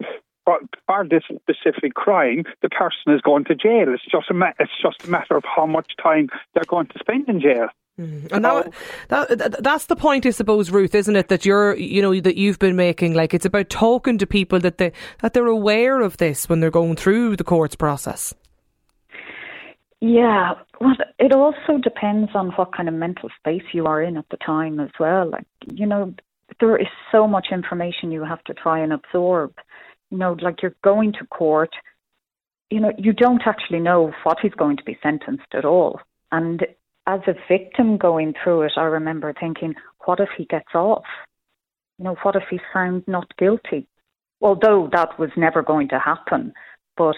for 0.86 1.08
this 1.08 1.24
specific 1.24 1.94
crime, 1.94 2.44
the 2.62 2.70
person 2.70 3.14
is 3.14 3.22
going 3.22 3.46
to 3.46 3.56
jail. 3.56 3.94
It's 3.94 4.04
just 4.10 4.30
a 4.30 4.34
ma- 4.34 4.54
it's 4.60 4.72
just 4.82 5.06
a 5.06 5.10
matter 5.10 5.36
of 5.36 5.44
how 5.44 5.66
much 5.66 5.94
time 6.02 6.30
they're 6.54 6.64
going 6.68 6.88
to 6.88 7.00
spend 7.00 7.28
in 7.30 7.42
jail. 7.42 7.68
Mm. 8.00 8.32
And 8.32 8.46
that, 8.46 8.74
that, 9.10 9.64
that's 9.64 9.88
the 9.88 9.96
point, 9.96 10.28
I 10.28 10.30
suppose, 10.30 10.70
Ruth, 10.70 10.94
isn't 10.94 11.16
it? 11.16 11.30
That 11.30 11.46
you're, 11.46 11.76
you 11.76 12.02
know, 12.02 12.20
that 12.20 12.38
you've 12.38 12.60
been 12.60 12.76
making. 12.76 13.16
Like 13.16 13.34
it's 13.34 13.46
about 13.46 13.70
talking 13.70 14.20
to 14.20 14.28
people 14.28 14.60
that 14.60 14.78
they 14.78 14.92
that 15.22 15.34
they're 15.34 15.48
aware 15.48 16.02
of 16.02 16.18
this 16.18 16.48
when 16.48 16.60
they're 16.60 16.72
going 16.72 16.96
through 16.96 17.38
the 17.38 17.44
courts 17.44 17.76
process. 17.76 18.34
Yeah, 20.00 20.54
well, 20.80 20.96
it 21.18 21.34
also 21.34 21.80
depends 21.82 22.30
on 22.36 22.52
what 22.52 22.76
kind 22.76 22.88
of 22.88 22.94
mental 22.94 23.30
space 23.40 23.64
you 23.74 23.88
are 23.88 24.00
in 24.00 24.16
at 24.16 24.30
the 24.30 24.38
time 24.38 24.80
as 24.80 24.92
well. 25.00 25.28
Like, 25.28 25.48
you 25.66 25.88
know, 25.88 26.14
there 26.60 26.78
is 26.78 26.88
so 27.12 27.28
much 27.28 27.48
information 27.52 28.12
you 28.12 28.24
have 28.24 28.44
to 28.44 28.54
try 28.54 28.80
and 28.80 28.94
absorb. 28.94 29.54
You 30.12 30.18
know, 30.18 30.38
like 30.42 30.62
you're 30.62 30.76
going 30.84 31.14
to 31.14 31.26
court, 31.26 31.72
you 32.70 32.80
know, 32.80 32.92
you 32.98 33.14
don't 33.14 33.42
actually 33.46 33.80
know 33.80 34.12
what 34.24 34.40
he's 34.42 34.54
going 34.54 34.78
to 34.78 34.84
be 34.84 34.98
sentenced 35.02 35.54
at 35.54 35.66
all. 35.66 36.00
And 36.32 36.66
as 37.08 37.22
a 37.28 37.36
victim 37.48 37.98
going 37.98 38.34
through 38.44 38.64
it, 38.64 38.74
I 38.78 38.84
remember 38.84 39.34
thinking, 39.34 39.76
what 40.06 40.20
if 40.20 40.30
he 40.38 40.46
gets 40.46 40.74
off? 40.76 41.06
You 41.98 42.06
know, 42.06 42.16
what 42.24 42.36
if 42.36 42.44
he's 42.50 42.60
found 42.74 43.04
not 43.08 43.36
guilty? 43.38 43.88
Although 44.42 44.90
that 44.92 45.18
was 45.18 45.30
never 45.36 45.64
going 45.64 45.90
to 45.90 46.00
happen, 46.00 46.54
but 46.96 47.16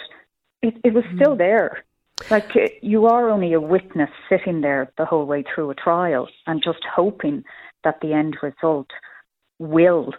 it, 0.62 0.76
it 0.84 0.94
was 0.94 1.04
still 1.16 1.36
mm. 1.36 1.40
there. 1.40 1.84
Like 2.30 2.52
you 2.82 3.06
are 3.08 3.30
only 3.30 3.54
a 3.54 3.62
witness 3.62 4.10
sitting 4.30 4.62
there 4.62 4.92
the 4.98 5.06
whole 5.06 5.26
way 5.26 5.44
through 5.44 5.70
a 5.72 5.76
trial 5.76 6.28
and 6.48 6.62
just 6.64 6.80
hoping 6.94 7.44
that 7.84 8.00
the 8.02 8.14
end 8.14 8.38
result 8.44 8.90
will 9.58 10.14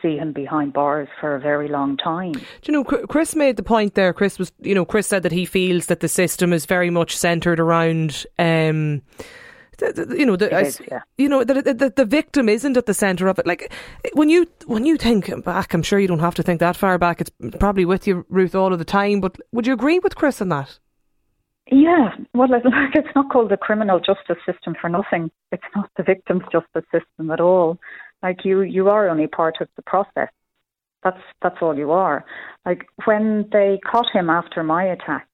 see 0.00 0.16
him 0.16 0.32
behind 0.32 0.72
bars 0.72 1.08
for 1.20 1.34
a 1.34 1.40
very 1.40 1.68
long 1.68 1.96
time. 1.96 2.32
Do 2.32 2.42
you 2.64 2.72
know, 2.72 2.84
Chris 2.84 3.36
made 3.36 3.56
the 3.56 3.62
point 3.62 3.94
there. 3.94 4.12
Chris 4.12 4.38
was, 4.38 4.52
you 4.60 4.74
know, 4.74 4.84
Chris 4.84 5.06
said 5.06 5.22
that 5.22 5.32
he 5.32 5.44
feels 5.44 5.86
that 5.86 6.00
the 6.00 6.08
system 6.08 6.52
is 6.52 6.66
very 6.66 6.90
much 6.90 7.16
centred 7.16 7.60
around. 7.60 8.24
Um, 8.38 9.02
you 9.80 10.26
know, 10.26 10.36
the, 10.36 10.60
is, 10.60 10.80
yeah. 10.90 11.00
you 11.18 11.28
know, 11.28 11.44
the, 11.44 11.54
the, 11.62 11.92
the 11.94 12.04
victim 12.04 12.48
isn't 12.48 12.76
at 12.76 12.86
the 12.86 12.94
centre 12.94 13.28
of 13.28 13.38
it. 13.38 13.46
Like 13.46 13.72
when 14.12 14.28
you 14.28 14.46
when 14.66 14.84
you 14.84 14.96
think 14.96 15.44
back, 15.44 15.74
I'm 15.74 15.82
sure 15.82 15.98
you 15.98 16.06
don't 16.06 16.20
have 16.20 16.36
to 16.36 16.42
think 16.42 16.60
that 16.60 16.76
far 16.76 16.98
back. 16.98 17.20
It's 17.20 17.30
probably 17.58 17.84
with 17.84 18.06
you, 18.06 18.24
Ruth, 18.28 18.54
all 18.54 18.72
of 18.72 18.78
the 18.78 18.84
time. 18.84 19.20
But 19.20 19.38
would 19.52 19.66
you 19.66 19.72
agree 19.72 19.98
with 19.98 20.14
Chris 20.14 20.40
on 20.40 20.50
that? 20.50 20.78
Yeah, 21.70 22.10
well, 22.34 22.50
like, 22.50 22.62
it's 22.94 23.08
not 23.14 23.30
called 23.30 23.50
the 23.50 23.56
criminal 23.56 23.98
justice 23.98 24.42
system 24.44 24.74
for 24.80 24.88
nothing. 24.88 25.30
It's 25.52 25.62
not 25.74 25.90
the 25.96 26.02
victim's 26.02 26.42
justice 26.52 26.84
system 26.92 27.30
at 27.30 27.40
all. 27.40 27.78
Like 28.22 28.44
you, 28.44 28.62
you 28.62 28.88
are 28.88 29.08
only 29.08 29.26
part 29.26 29.56
of 29.60 29.68
the 29.76 29.82
process. 29.82 30.28
That's 31.02 31.20
that's 31.42 31.56
all 31.60 31.76
you 31.76 31.90
are. 31.90 32.24
Like 32.64 32.86
when 33.04 33.48
they 33.52 33.80
caught 33.84 34.06
him 34.12 34.30
after 34.30 34.62
my 34.62 34.84
attack, 34.84 35.26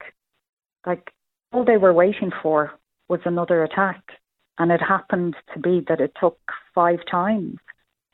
like 0.86 1.10
all 1.52 1.64
they 1.64 1.76
were 1.76 1.92
waiting 1.92 2.30
for 2.42 2.72
was 3.08 3.20
another 3.24 3.62
attack, 3.64 4.02
and 4.58 4.72
it 4.72 4.80
happened 4.80 5.36
to 5.52 5.60
be 5.60 5.84
that 5.88 6.00
it 6.00 6.12
took 6.18 6.38
five 6.74 7.00
times 7.10 7.58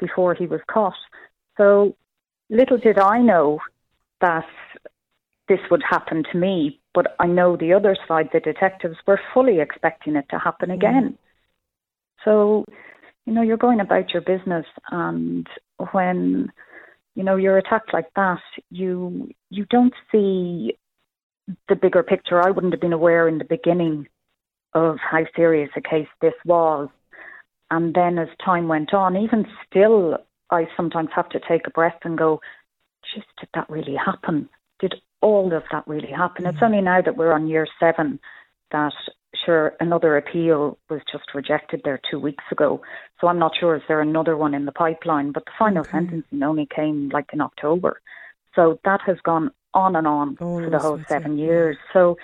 before 0.00 0.34
he 0.34 0.46
was 0.46 0.60
caught. 0.68 0.94
So 1.56 1.96
little 2.50 2.78
did 2.78 2.98
I 2.98 3.20
know 3.20 3.60
that 4.20 4.46
this 5.48 5.60
would 5.70 5.82
happen 5.88 6.24
to 6.32 6.38
me, 6.38 6.80
but 6.94 7.14
I 7.20 7.26
know 7.26 7.56
the 7.56 7.74
other 7.74 7.96
side, 8.08 8.30
the 8.32 8.40
detectives, 8.40 8.96
were 9.06 9.20
fully 9.32 9.60
expecting 9.60 10.16
it 10.16 10.26
to 10.30 10.38
happen 10.38 10.70
again. 10.70 11.10
Mm. 11.10 11.18
So 12.24 12.64
you 13.26 13.32
know, 13.32 13.42
you're 13.42 13.56
going 13.56 13.80
about 13.80 14.10
your 14.10 14.22
business 14.22 14.66
and 14.90 15.46
when, 15.92 16.50
you 17.14 17.22
know, 17.22 17.36
you're 17.36 17.58
attacked 17.58 17.92
like 17.92 18.12
that, 18.16 18.40
you 18.70 19.30
you 19.50 19.66
don't 19.70 19.94
see 20.10 20.76
the 21.68 21.76
bigger 21.76 22.02
picture. 22.02 22.40
I 22.40 22.50
wouldn't 22.50 22.72
have 22.72 22.80
been 22.80 22.92
aware 22.92 23.28
in 23.28 23.38
the 23.38 23.44
beginning 23.44 24.08
of 24.72 24.96
how 24.98 25.24
serious 25.36 25.70
a 25.76 25.80
case 25.80 26.08
this 26.20 26.34
was. 26.44 26.88
And 27.70 27.94
then 27.94 28.18
as 28.18 28.28
time 28.44 28.68
went 28.68 28.92
on, 28.92 29.16
even 29.16 29.46
still 29.68 30.18
I 30.50 30.68
sometimes 30.76 31.10
have 31.14 31.28
to 31.30 31.40
take 31.48 31.66
a 31.66 31.70
breath 31.70 31.98
and 32.04 32.18
go, 32.18 32.40
just 33.14 33.26
did 33.40 33.48
that 33.54 33.68
really 33.70 33.96
happen? 33.96 34.48
Did 34.80 34.94
all 35.20 35.52
of 35.54 35.62
that 35.72 35.86
really 35.86 36.10
happen? 36.10 36.46
It's 36.46 36.58
mm. 36.58 36.62
only 36.62 36.80
now 36.80 37.00
that 37.00 37.16
we're 37.16 37.32
on 37.32 37.48
year 37.48 37.66
seven 37.80 38.20
that 38.70 38.92
sure 39.44 39.74
another 39.80 40.16
appeal 40.16 40.78
was 40.88 41.00
just 41.10 41.34
rejected 41.34 41.82
there 41.84 42.00
two 42.10 42.18
weeks 42.18 42.44
ago. 42.50 42.80
So 43.20 43.28
I'm 43.28 43.38
not 43.38 43.52
sure 43.58 43.76
is 43.76 43.82
there 43.88 44.00
another 44.00 44.36
one 44.36 44.54
in 44.54 44.64
the 44.64 44.72
pipeline, 44.72 45.32
but 45.32 45.44
the 45.44 45.52
final 45.58 45.80
okay. 45.80 45.92
sentencing 45.92 46.42
only 46.42 46.66
came 46.74 47.10
like 47.10 47.26
in 47.32 47.40
October. 47.40 48.00
So 48.54 48.78
that 48.84 49.00
has 49.06 49.18
gone 49.24 49.50
on 49.72 49.96
and 49.96 50.06
on 50.06 50.36
oh, 50.40 50.60
for 50.60 50.70
the 50.70 50.78
whole 50.78 51.00
seven 51.08 51.38
years. 51.38 51.76
So 51.92 52.16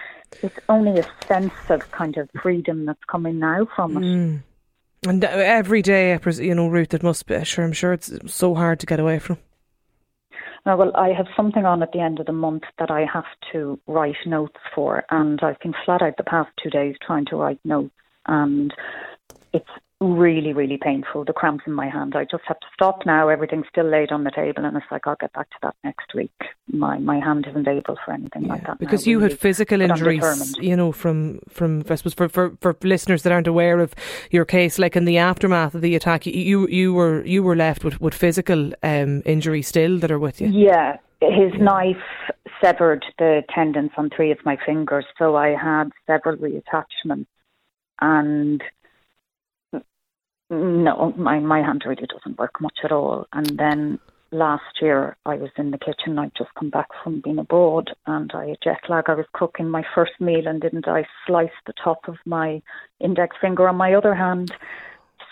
it's 0.42 0.59
only 0.68 1.01
a 1.01 1.07
sense 1.27 1.53
of 1.68 1.90
kind 1.90 2.16
of 2.16 2.31
freedom 2.42 2.87
that's 2.87 3.05
coming 3.11 3.38
now 3.38 3.66
from 3.75 3.96
it. 3.96 4.01
Mm. 4.01 4.42
And 5.07 5.25
every 5.25 5.83
day, 5.83 6.18
you 6.38 6.55
know, 6.55 6.68
Ruth, 6.68 6.92
it 6.92 7.03
must 7.03 7.27
be. 7.27 7.42
Sure, 7.44 7.64
I'm 7.64 7.73
sure 7.73 7.94
it's 7.94 8.12
so 8.27 8.55
hard 8.55 8.81
to 8.81 8.87
get 8.87 9.01
away 9.01 9.18
from. 9.18 9.38
Now, 10.66 10.77
well, 10.77 10.92
I 10.94 11.09
have 11.09 11.27
something 11.37 11.64
on 11.64 11.83
at 11.83 11.92
the 11.92 12.01
end 12.01 12.20
of 12.20 12.27
the 12.27 12.33
month 12.33 12.64
that 12.79 12.90
I 12.90 13.07
have 13.12 13.25
to 13.53 13.79
write 13.87 14.16
notes 14.27 14.59
for, 14.75 15.05
and 15.11 15.40
I've 15.42 15.59
been 15.61 15.75
flat 15.85 16.03
out 16.03 16.16
the 16.16 16.25
past 16.25 16.51
two 16.62 16.70
days 16.70 16.96
trying 17.05 17.25
to 17.27 17.37
write 17.37 17.61
notes, 17.64 17.94
and 18.27 18.73
it's 19.53 19.70
really, 20.00 20.54
really 20.54 20.78
painful. 20.78 21.24
The 21.24 21.32
cramps 21.32 21.64
in 21.66 21.74
my 21.74 21.88
hand. 21.88 22.16
I 22.16 22.24
just 22.24 22.44
have 22.46 22.58
to 22.60 22.66
stop 22.72 23.04
now. 23.04 23.28
Everything's 23.28 23.66
still 23.68 23.84
laid 23.84 24.10
on 24.10 24.24
the 24.24 24.30
table, 24.30 24.64
and 24.64 24.76
it's 24.76 24.86
like 24.90 25.06
I'll 25.06 25.16
get 25.20 25.32
back 25.34 25.50
to 25.50 25.56
that 25.62 25.76
next 25.84 26.14
week. 26.14 26.32
My 26.72 26.98
my 26.98 27.20
hand 27.20 27.46
isn't 27.48 27.68
able 27.68 27.98
for 28.04 28.12
anything 28.12 28.44
yeah, 28.44 28.52
like 28.54 28.66
that. 28.66 28.78
Because 28.78 29.06
now, 29.06 29.10
you 29.10 29.18
really. 29.18 29.32
had 29.32 29.38
physical 29.38 29.80
injuries, 29.82 30.56
you 30.58 30.74
know, 30.74 30.90
from 30.92 31.40
from 31.50 31.82
I 31.90 31.94
suppose 31.96 32.14
for, 32.14 32.28
for 32.28 32.56
for 32.60 32.76
listeners 32.82 33.22
that 33.24 33.32
aren't 33.32 33.46
aware 33.46 33.78
of 33.78 33.94
your 34.30 34.46
case, 34.46 34.78
like 34.78 34.96
in 34.96 35.04
the 35.04 35.18
aftermath 35.18 35.74
of 35.74 35.82
the 35.82 35.94
attack, 35.94 36.24
you 36.26 36.66
you 36.68 36.94
were 36.94 37.24
you 37.26 37.42
were 37.42 37.56
left 37.56 37.84
with 37.84 38.00
with 38.00 38.14
physical 38.14 38.72
um, 38.82 39.22
injuries 39.26 39.68
still 39.68 39.98
that 39.98 40.10
are 40.10 40.18
with 40.18 40.40
you. 40.40 40.48
Yeah, 40.48 40.96
his 41.20 41.52
yeah. 41.52 41.62
knife 41.62 42.32
severed 42.62 43.04
the 43.18 43.42
tendons 43.54 43.90
on 43.98 44.08
three 44.14 44.30
of 44.30 44.38
my 44.46 44.56
fingers, 44.64 45.04
so 45.18 45.36
I 45.36 45.48
had 45.48 45.90
several 46.06 46.36
reattachments 46.36 47.26
and 48.00 48.62
no, 50.50 51.14
my 51.16 51.38
my 51.38 51.62
hand 51.62 51.84
really 51.86 52.06
doesn't 52.06 52.38
work 52.38 52.60
much 52.60 52.78
at 52.84 52.92
all. 52.92 53.26
And 53.32 53.46
then 53.58 53.98
last 54.32 54.80
year 54.80 55.16
I 55.24 55.36
was 55.36 55.50
in 55.56 55.70
the 55.70 55.78
kitchen. 55.78 56.18
I'd 56.18 56.34
just 56.36 56.54
come 56.58 56.70
back 56.70 56.88
from 57.02 57.20
being 57.20 57.38
abroad 57.38 57.90
and 58.06 58.30
I 58.34 58.48
had 58.48 58.58
jet 58.62 58.80
lag. 58.88 59.04
I 59.08 59.14
was 59.14 59.26
cooking 59.32 59.68
my 59.68 59.84
first 59.94 60.12
meal 60.20 60.46
and 60.46 60.60
didn't 60.60 60.88
I 60.88 61.06
slice 61.26 61.50
the 61.66 61.72
top 61.82 62.08
of 62.08 62.16
my 62.26 62.62
index 63.00 63.36
finger 63.40 63.68
on 63.68 63.76
my 63.76 63.94
other 63.94 64.14
hand. 64.14 64.52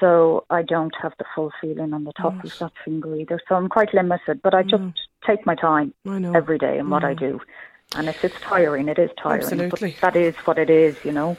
So 0.01 0.45
I 0.49 0.63
don't 0.63 0.95
have 1.03 1.15
the 1.19 1.25
full 1.35 1.51
feeling 1.61 1.93
on 1.93 2.05
the 2.05 2.13
top 2.13 2.35
yes. 2.45 2.53
of 2.53 2.59
that 2.61 2.73
finger 2.85 3.17
either. 3.17 3.41
So 3.49 3.57
I'm 3.57 3.69
quite 3.69 3.93
limited, 3.93 4.41
but 4.43 4.55
I 4.55 4.63
just 4.63 4.83
mm. 4.83 4.95
take 5.27 5.45
my 5.45 5.57
time 5.57 5.93
every 6.07 6.59
day 6.59 6.79
in 6.79 6.89
what 6.89 7.03
I 7.03 7.15
do. 7.15 7.41
And 7.97 8.09
if 8.09 8.25
it's 8.25 8.41
tiring, 8.41 8.89
it 8.89 8.99
is 8.99 9.11
tiring. 9.21 9.43
Absolutely. 9.43 9.97
But 10.01 10.13
that 10.13 10.17
is 10.17 10.37
what 10.37 10.59
it 10.59 10.71
is, 10.71 11.05
you 11.05 11.11
know. 11.11 11.37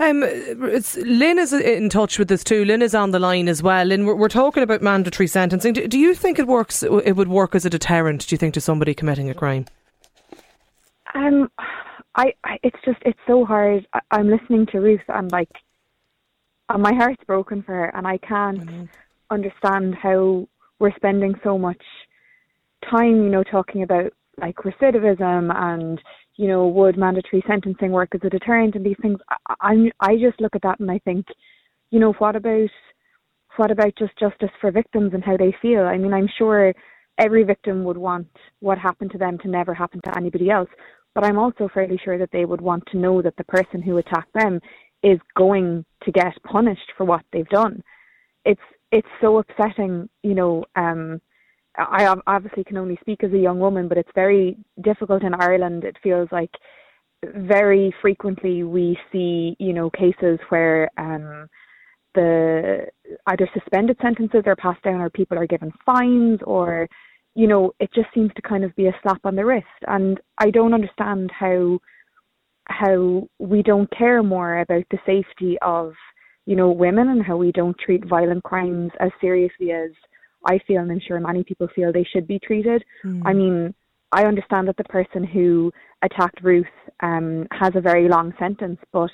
Um, 0.00 0.20
Lynn 0.20 1.38
is 1.38 1.52
in 1.52 1.88
touch 1.88 2.18
with 2.18 2.28
this 2.28 2.44
too. 2.44 2.64
Lynn 2.64 2.82
is 2.82 2.94
on 2.94 3.10
the 3.10 3.18
line 3.18 3.48
as 3.48 3.62
well. 3.62 3.86
Lynn, 3.86 4.06
we're, 4.06 4.14
we're 4.14 4.28
talking 4.28 4.62
about 4.62 4.82
mandatory 4.82 5.26
sentencing. 5.26 5.72
Do, 5.72 5.88
do, 5.88 5.98
you 5.98 6.14
think 6.14 6.38
it 6.38 6.46
works? 6.46 6.82
It 6.82 7.16
would 7.16 7.28
work 7.28 7.54
as 7.54 7.64
a 7.64 7.70
deterrent? 7.70 8.26
Do 8.26 8.34
you 8.34 8.38
think 8.38 8.54
to 8.54 8.60
somebody 8.60 8.94
committing 8.94 9.30
a 9.30 9.34
crime? 9.34 9.66
Um, 11.14 11.50
I, 12.16 12.34
I 12.44 12.58
it's 12.62 12.78
just 12.84 12.98
it's 13.02 13.18
so 13.26 13.44
hard. 13.44 13.86
I, 13.92 14.00
I'm 14.10 14.28
listening 14.28 14.66
to 14.66 14.78
Ruth 14.78 15.00
and 15.08 15.30
like, 15.32 15.50
and 16.68 16.82
my 16.82 16.92
heart's 16.92 17.22
broken 17.26 17.62
for 17.62 17.72
her, 17.72 17.96
and 17.96 18.06
I 18.06 18.18
can't 18.18 18.68
I 18.68 18.88
understand 19.34 19.94
how 19.94 20.46
we're 20.78 20.94
spending 20.96 21.34
so 21.42 21.58
much 21.58 21.82
time, 22.90 23.22
you 23.22 23.30
know, 23.30 23.42
talking 23.42 23.82
about 23.82 24.12
like 24.38 24.56
recidivism 24.56 25.54
and 25.54 26.00
you 26.36 26.48
know, 26.48 26.66
would 26.66 26.96
mandatory 26.96 27.42
sentencing 27.46 27.92
work 27.92 28.14
as 28.14 28.20
a 28.24 28.30
deterrent 28.30 28.74
and 28.74 28.84
these 28.84 28.96
things? 29.00 29.18
I, 29.28 29.54
I, 29.60 29.90
I 30.00 30.16
just 30.16 30.40
look 30.40 30.54
at 30.54 30.62
that 30.62 30.80
and 30.80 30.90
I 30.90 30.98
think, 31.00 31.26
you 31.90 32.00
know, 32.00 32.12
what 32.14 32.36
about 32.36 32.70
what 33.56 33.70
about 33.70 33.94
just 33.96 34.18
justice 34.18 34.50
for 34.60 34.72
victims 34.72 35.12
and 35.14 35.22
how 35.22 35.36
they 35.36 35.54
feel? 35.62 35.82
I 35.82 35.96
mean, 35.96 36.12
I'm 36.12 36.28
sure 36.38 36.74
every 37.18 37.44
victim 37.44 37.84
would 37.84 37.96
want 37.96 38.26
what 38.60 38.78
happened 38.78 39.12
to 39.12 39.18
them 39.18 39.38
to 39.38 39.48
never 39.48 39.72
happen 39.72 40.00
to 40.04 40.16
anybody 40.16 40.50
else, 40.50 40.68
but 41.14 41.24
I'm 41.24 41.38
also 41.38 41.68
fairly 41.72 41.98
sure 42.04 42.18
that 42.18 42.30
they 42.32 42.44
would 42.44 42.60
want 42.60 42.84
to 42.90 42.98
know 42.98 43.22
that 43.22 43.36
the 43.36 43.44
person 43.44 43.80
who 43.80 43.98
attacked 43.98 44.32
them 44.34 44.60
is 45.04 45.20
going 45.36 45.84
to 46.02 46.10
get 46.10 46.42
punished 46.42 46.92
for 46.96 47.04
what 47.04 47.22
they've 47.32 47.48
done. 47.48 47.82
It's 48.44 48.60
it's 48.90 49.08
so 49.20 49.38
upsetting, 49.38 50.08
you 50.22 50.34
know. 50.34 50.64
Um, 50.76 51.20
I 51.76 52.14
obviously 52.26 52.64
can 52.64 52.76
only 52.76 52.96
speak 53.00 53.24
as 53.24 53.32
a 53.32 53.38
young 53.38 53.58
woman, 53.58 53.88
but 53.88 53.98
it's 53.98 54.10
very 54.14 54.56
difficult 54.82 55.22
in 55.22 55.34
Ireland. 55.34 55.84
It 55.84 55.96
feels 56.02 56.28
like 56.30 56.50
very 57.34 57.94
frequently 58.00 58.62
we 58.62 58.98
see, 59.10 59.56
you 59.58 59.72
know, 59.72 59.90
cases 59.90 60.38
where 60.50 60.88
um, 60.98 61.48
the 62.14 62.86
either 63.26 63.48
suspended 63.52 63.96
sentences 64.00 64.42
are 64.46 64.56
passed 64.56 64.82
down, 64.82 65.00
or 65.00 65.10
people 65.10 65.38
are 65.38 65.46
given 65.46 65.72
fines, 65.84 66.40
or 66.44 66.88
you 67.34 67.48
know, 67.48 67.72
it 67.80 67.90
just 67.92 68.06
seems 68.14 68.30
to 68.36 68.42
kind 68.42 68.62
of 68.62 68.74
be 68.76 68.86
a 68.86 68.94
slap 69.02 69.20
on 69.24 69.34
the 69.34 69.44
wrist. 69.44 69.66
And 69.88 70.20
I 70.38 70.50
don't 70.50 70.74
understand 70.74 71.30
how 71.36 71.80
how 72.66 73.28
we 73.38 73.62
don't 73.62 73.90
care 73.90 74.22
more 74.22 74.60
about 74.60 74.84
the 74.90 74.98
safety 75.04 75.58
of 75.60 75.92
you 76.46 76.56
know 76.56 76.70
women 76.70 77.08
and 77.08 77.22
how 77.22 77.36
we 77.36 77.52
don't 77.52 77.76
treat 77.78 78.04
violent 78.06 78.44
crimes 78.44 78.92
as 79.00 79.10
seriously 79.20 79.72
as 79.72 79.90
I 80.46 80.58
feel, 80.66 80.80
and 80.80 80.90
I'm 80.90 81.00
sure 81.06 81.18
many 81.20 81.44
people 81.44 81.68
feel 81.74 81.92
they 81.92 82.06
should 82.12 82.26
be 82.26 82.38
treated. 82.38 82.84
Mm. 83.04 83.22
I 83.24 83.32
mean, 83.32 83.74
I 84.12 84.26
understand 84.26 84.68
that 84.68 84.76
the 84.76 84.84
person 84.84 85.24
who 85.24 85.72
attacked 86.02 86.42
Ruth 86.42 86.66
um, 87.00 87.46
has 87.50 87.72
a 87.74 87.80
very 87.80 88.08
long 88.08 88.32
sentence, 88.38 88.78
but 88.92 89.10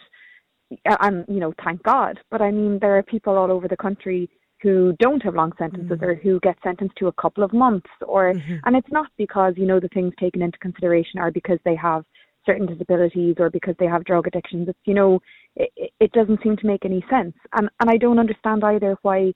and 0.85 1.25
you 1.29 1.40
know, 1.40 1.53
thank 1.64 1.83
God. 1.83 2.19
But 2.31 2.43
I 2.43 2.51
mean, 2.51 2.79
there 2.81 2.97
are 2.97 3.03
people 3.03 3.37
all 3.37 3.51
over 3.51 3.69
the 3.69 3.77
country 3.77 4.29
who 4.62 4.95
don't 4.99 5.23
have 5.23 5.35
long 5.35 5.53
sentences 5.59 5.99
mm. 5.99 6.03
or 6.03 6.14
who 6.14 6.38
get 6.40 6.57
sentenced 6.62 6.97
to 6.97 7.07
a 7.07 7.12
couple 7.12 7.43
of 7.43 7.53
months, 7.53 7.88
or 8.07 8.35
mm-hmm. 8.35 8.57
and 8.64 8.77
it's 8.77 8.90
not 8.90 9.09
because 9.16 9.55
you 9.57 9.66
know 9.66 9.81
the 9.81 9.88
things 9.88 10.12
taken 10.21 10.43
into 10.43 10.59
consideration 10.59 11.19
are 11.19 11.31
because 11.31 11.59
they 11.64 11.77
have 11.77 12.05
certain 12.47 12.66
disabilities 12.66 13.37
or 13.38 13.51
because 13.51 13.75
they 13.79 13.87
have 13.87 14.05
drug 14.05 14.27
addictions. 14.27 14.69
It's 14.69 14.79
you 14.85 14.95
know, 14.95 15.21
it, 15.57 15.93
it 15.99 16.12
doesn't 16.12 16.43
seem 16.43 16.57
to 16.59 16.66
make 16.66 16.85
any 16.85 17.05
sense, 17.11 17.35
and 17.55 17.69
and 17.81 17.90
I 17.90 17.97
don't 17.97 18.19
understand 18.19 18.62
either 18.64 18.97
why 19.03 19.33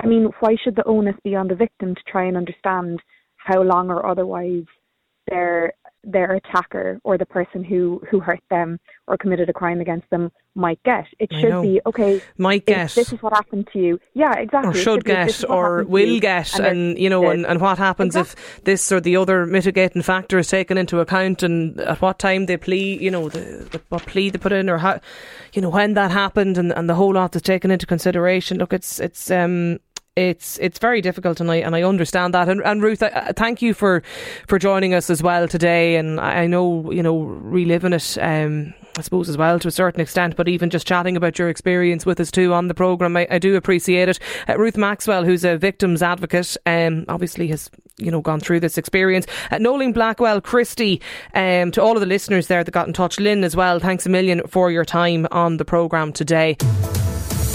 I 0.00 0.06
mean, 0.06 0.30
why 0.40 0.56
should 0.62 0.76
the 0.76 0.84
onus 0.84 1.16
be 1.24 1.34
on 1.34 1.48
the 1.48 1.54
victim 1.54 1.94
to 1.94 2.00
try 2.06 2.24
and 2.24 2.36
understand 2.36 3.00
how 3.36 3.62
long 3.62 3.90
or 3.90 4.06
otherwise 4.06 4.64
their 5.28 5.72
their 6.04 6.36
attacker 6.36 7.00
or 7.04 7.18
the 7.18 7.26
person 7.26 7.64
who 7.64 8.00
who 8.10 8.20
hurt 8.20 8.40
them 8.50 8.78
or 9.06 9.16
committed 9.16 9.48
a 9.48 9.52
crime 9.52 9.80
against 9.80 10.08
them 10.10 10.30
might 10.54 10.82
get. 10.82 11.06
It 11.18 11.30
should 11.32 11.62
be 11.62 11.80
okay. 11.86 12.20
Might 12.36 12.66
get. 12.66 12.90
This 12.92 13.12
is 13.12 13.22
what 13.22 13.32
happened 13.32 13.68
to 13.72 13.78
you. 13.78 14.00
Yeah, 14.14 14.32
exactly. 14.36 14.70
Or 14.70 14.74
should 14.74 15.04
get, 15.04 15.48
or 15.48 15.84
will 15.84 16.18
get, 16.20 16.54
and, 16.58 16.66
and 16.66 16.98
you 16.98 17.08
know, 17.08 17.30
and, 17.30 17.46
and 17.46 17.60
what 17.60 17.78
happens 17.78 18.16
exactly. 18.16 18.42
if 18.42 18.64
this 18.64 18.92
or 18.92 19.00
the 19.00 19.16
other 19.16 19.46
mitigating 19.46 20.02
factor 20.02 20.38
is 20.38 20.48
taken 20.48 20.78
into 20.78 21.00
account, 21.00 21.42
and 21.42 21.80
at 21.80 22.00
what 22.00 22.18
time 22.18 22.46
they 22.46 22.56
plea, 22.56 22.98
you 23.00 23.10
know, 23.10 23.28
the, 23.28 23.68
the 23.70 23.80
what 23.88 24.06
plea 24.06 24.30
they 24.30 24.38
put 24.38 24.52
in, 24.52 24.68
or 24.68 24.78
how, 24.78 25.00
you 25.52 25.62
know, 25.62 25.70
when 25.70 25.94
that 25.94 26.10
happened, 26.10 26.58
and, 26.58 26.72
and 26.72 26.88
the 26.88 26.94
whole 26.94 27.14
lot 27.14 27.36
is 27.36 27.42
taken 27.42 27.70
into 27.70 27.86
consideration. 27.86 28.58
Look, 28.58 28.72
it's 28.72 28.98
it's 28.98 29.30
um 29.30 29.78
it's 30.18 30.58
it's 30.58 30.78
very 30.78 31.00
difficult, 31.00 31.40
and 31.40 31.50
I 31.50 31.56
and 31.56 31.76
I 31.76 31.82
understand 31.82 32.34
that. 32.34 32.48
And, 32.48 32.60
and 32.62 32.82
Ruth, 32.82 33.02
I, 33.02 33.32
thank 33.36 33.62
you 33.62 33.72
for 33.72 34.02
for 34.48 34.58
joining 34.58 34.92
us 34.92 35.10
as 35.10 35.22
well 35.22 35.46
today. 35.46 35.96
And 35.96 36.20
I, 36.20 36.46
know 36.46 36.90
you 36.90 37.02
know 37.02 37.20
reliving 37.20 37.92
it. 37.92 38.18
Um, 38.20 38.74
I 38.96 39.02
suppose 39.02 39.28
as 39.28 39.36
well 39.36 39.60
to 39.60 39.68
a 39.68 39.70
certain 39.70 40.00
extent, 40.00 40.34
but 40.34 40.48
even 40.48 40.70
just 40.70 40.84
chatting 40.84 41.16
about 41.16 41.38
your 41.38 41.48
experience 41.48 42.04
with 42.04 42.18
us 42.18 42.32
too 42.32 42.52
on 42.52 42.66
the 42.66 42.74
programme, 42.74 43.16
I, 43.16 43.28
I 43.30 43.38
do 43.38 43.54
appreciate 43.54 44.08
it. 44.08 44.18
Uh, 44.48 44.58
Ruth 44.58 44.76
Maxwell, 44.76 45.24
who's 45.24 45.44
a 45.44 45.56
victims 45.56 46.02
advocate, 46.02 46.56
um, 46.66 47.04
obviously 47.06 47.46
has 47.48 47.70
you 47.98 48.10
know 48.10 48.20
gone 48.20 48.40
through 48.40 48.58
this 48.58 48.76
experience. 48.76 49.26
Uh, 49.52 49.58
Noeline 49.58 49.92
Blackwell, 49.92 50.40
Christy, 50.40 51.00
um, 51.34 51.70
to 51.70 51.80
all 51.80 51.94
of 51.94 52.00
the 52.00 52.06
listeners 52.06 52.48
there 52.48 52.64
that 52.64 52.72
got 52.72 52.88
in 52.88 52.92
touch, 52.92 53.20
Lynn 53.20 53.44
as 53.44 53.54
well. 53.54 53.78
Thanks 53.78 54.04
a 54.04 54.08
million 54.08 54.44
for 54.48 54.72
your 54.72 54.84
time 54.84 55.28
on 55.30 55.58
the 55.58 55.64
programme 55.64 56.12
today. 56.12 56.56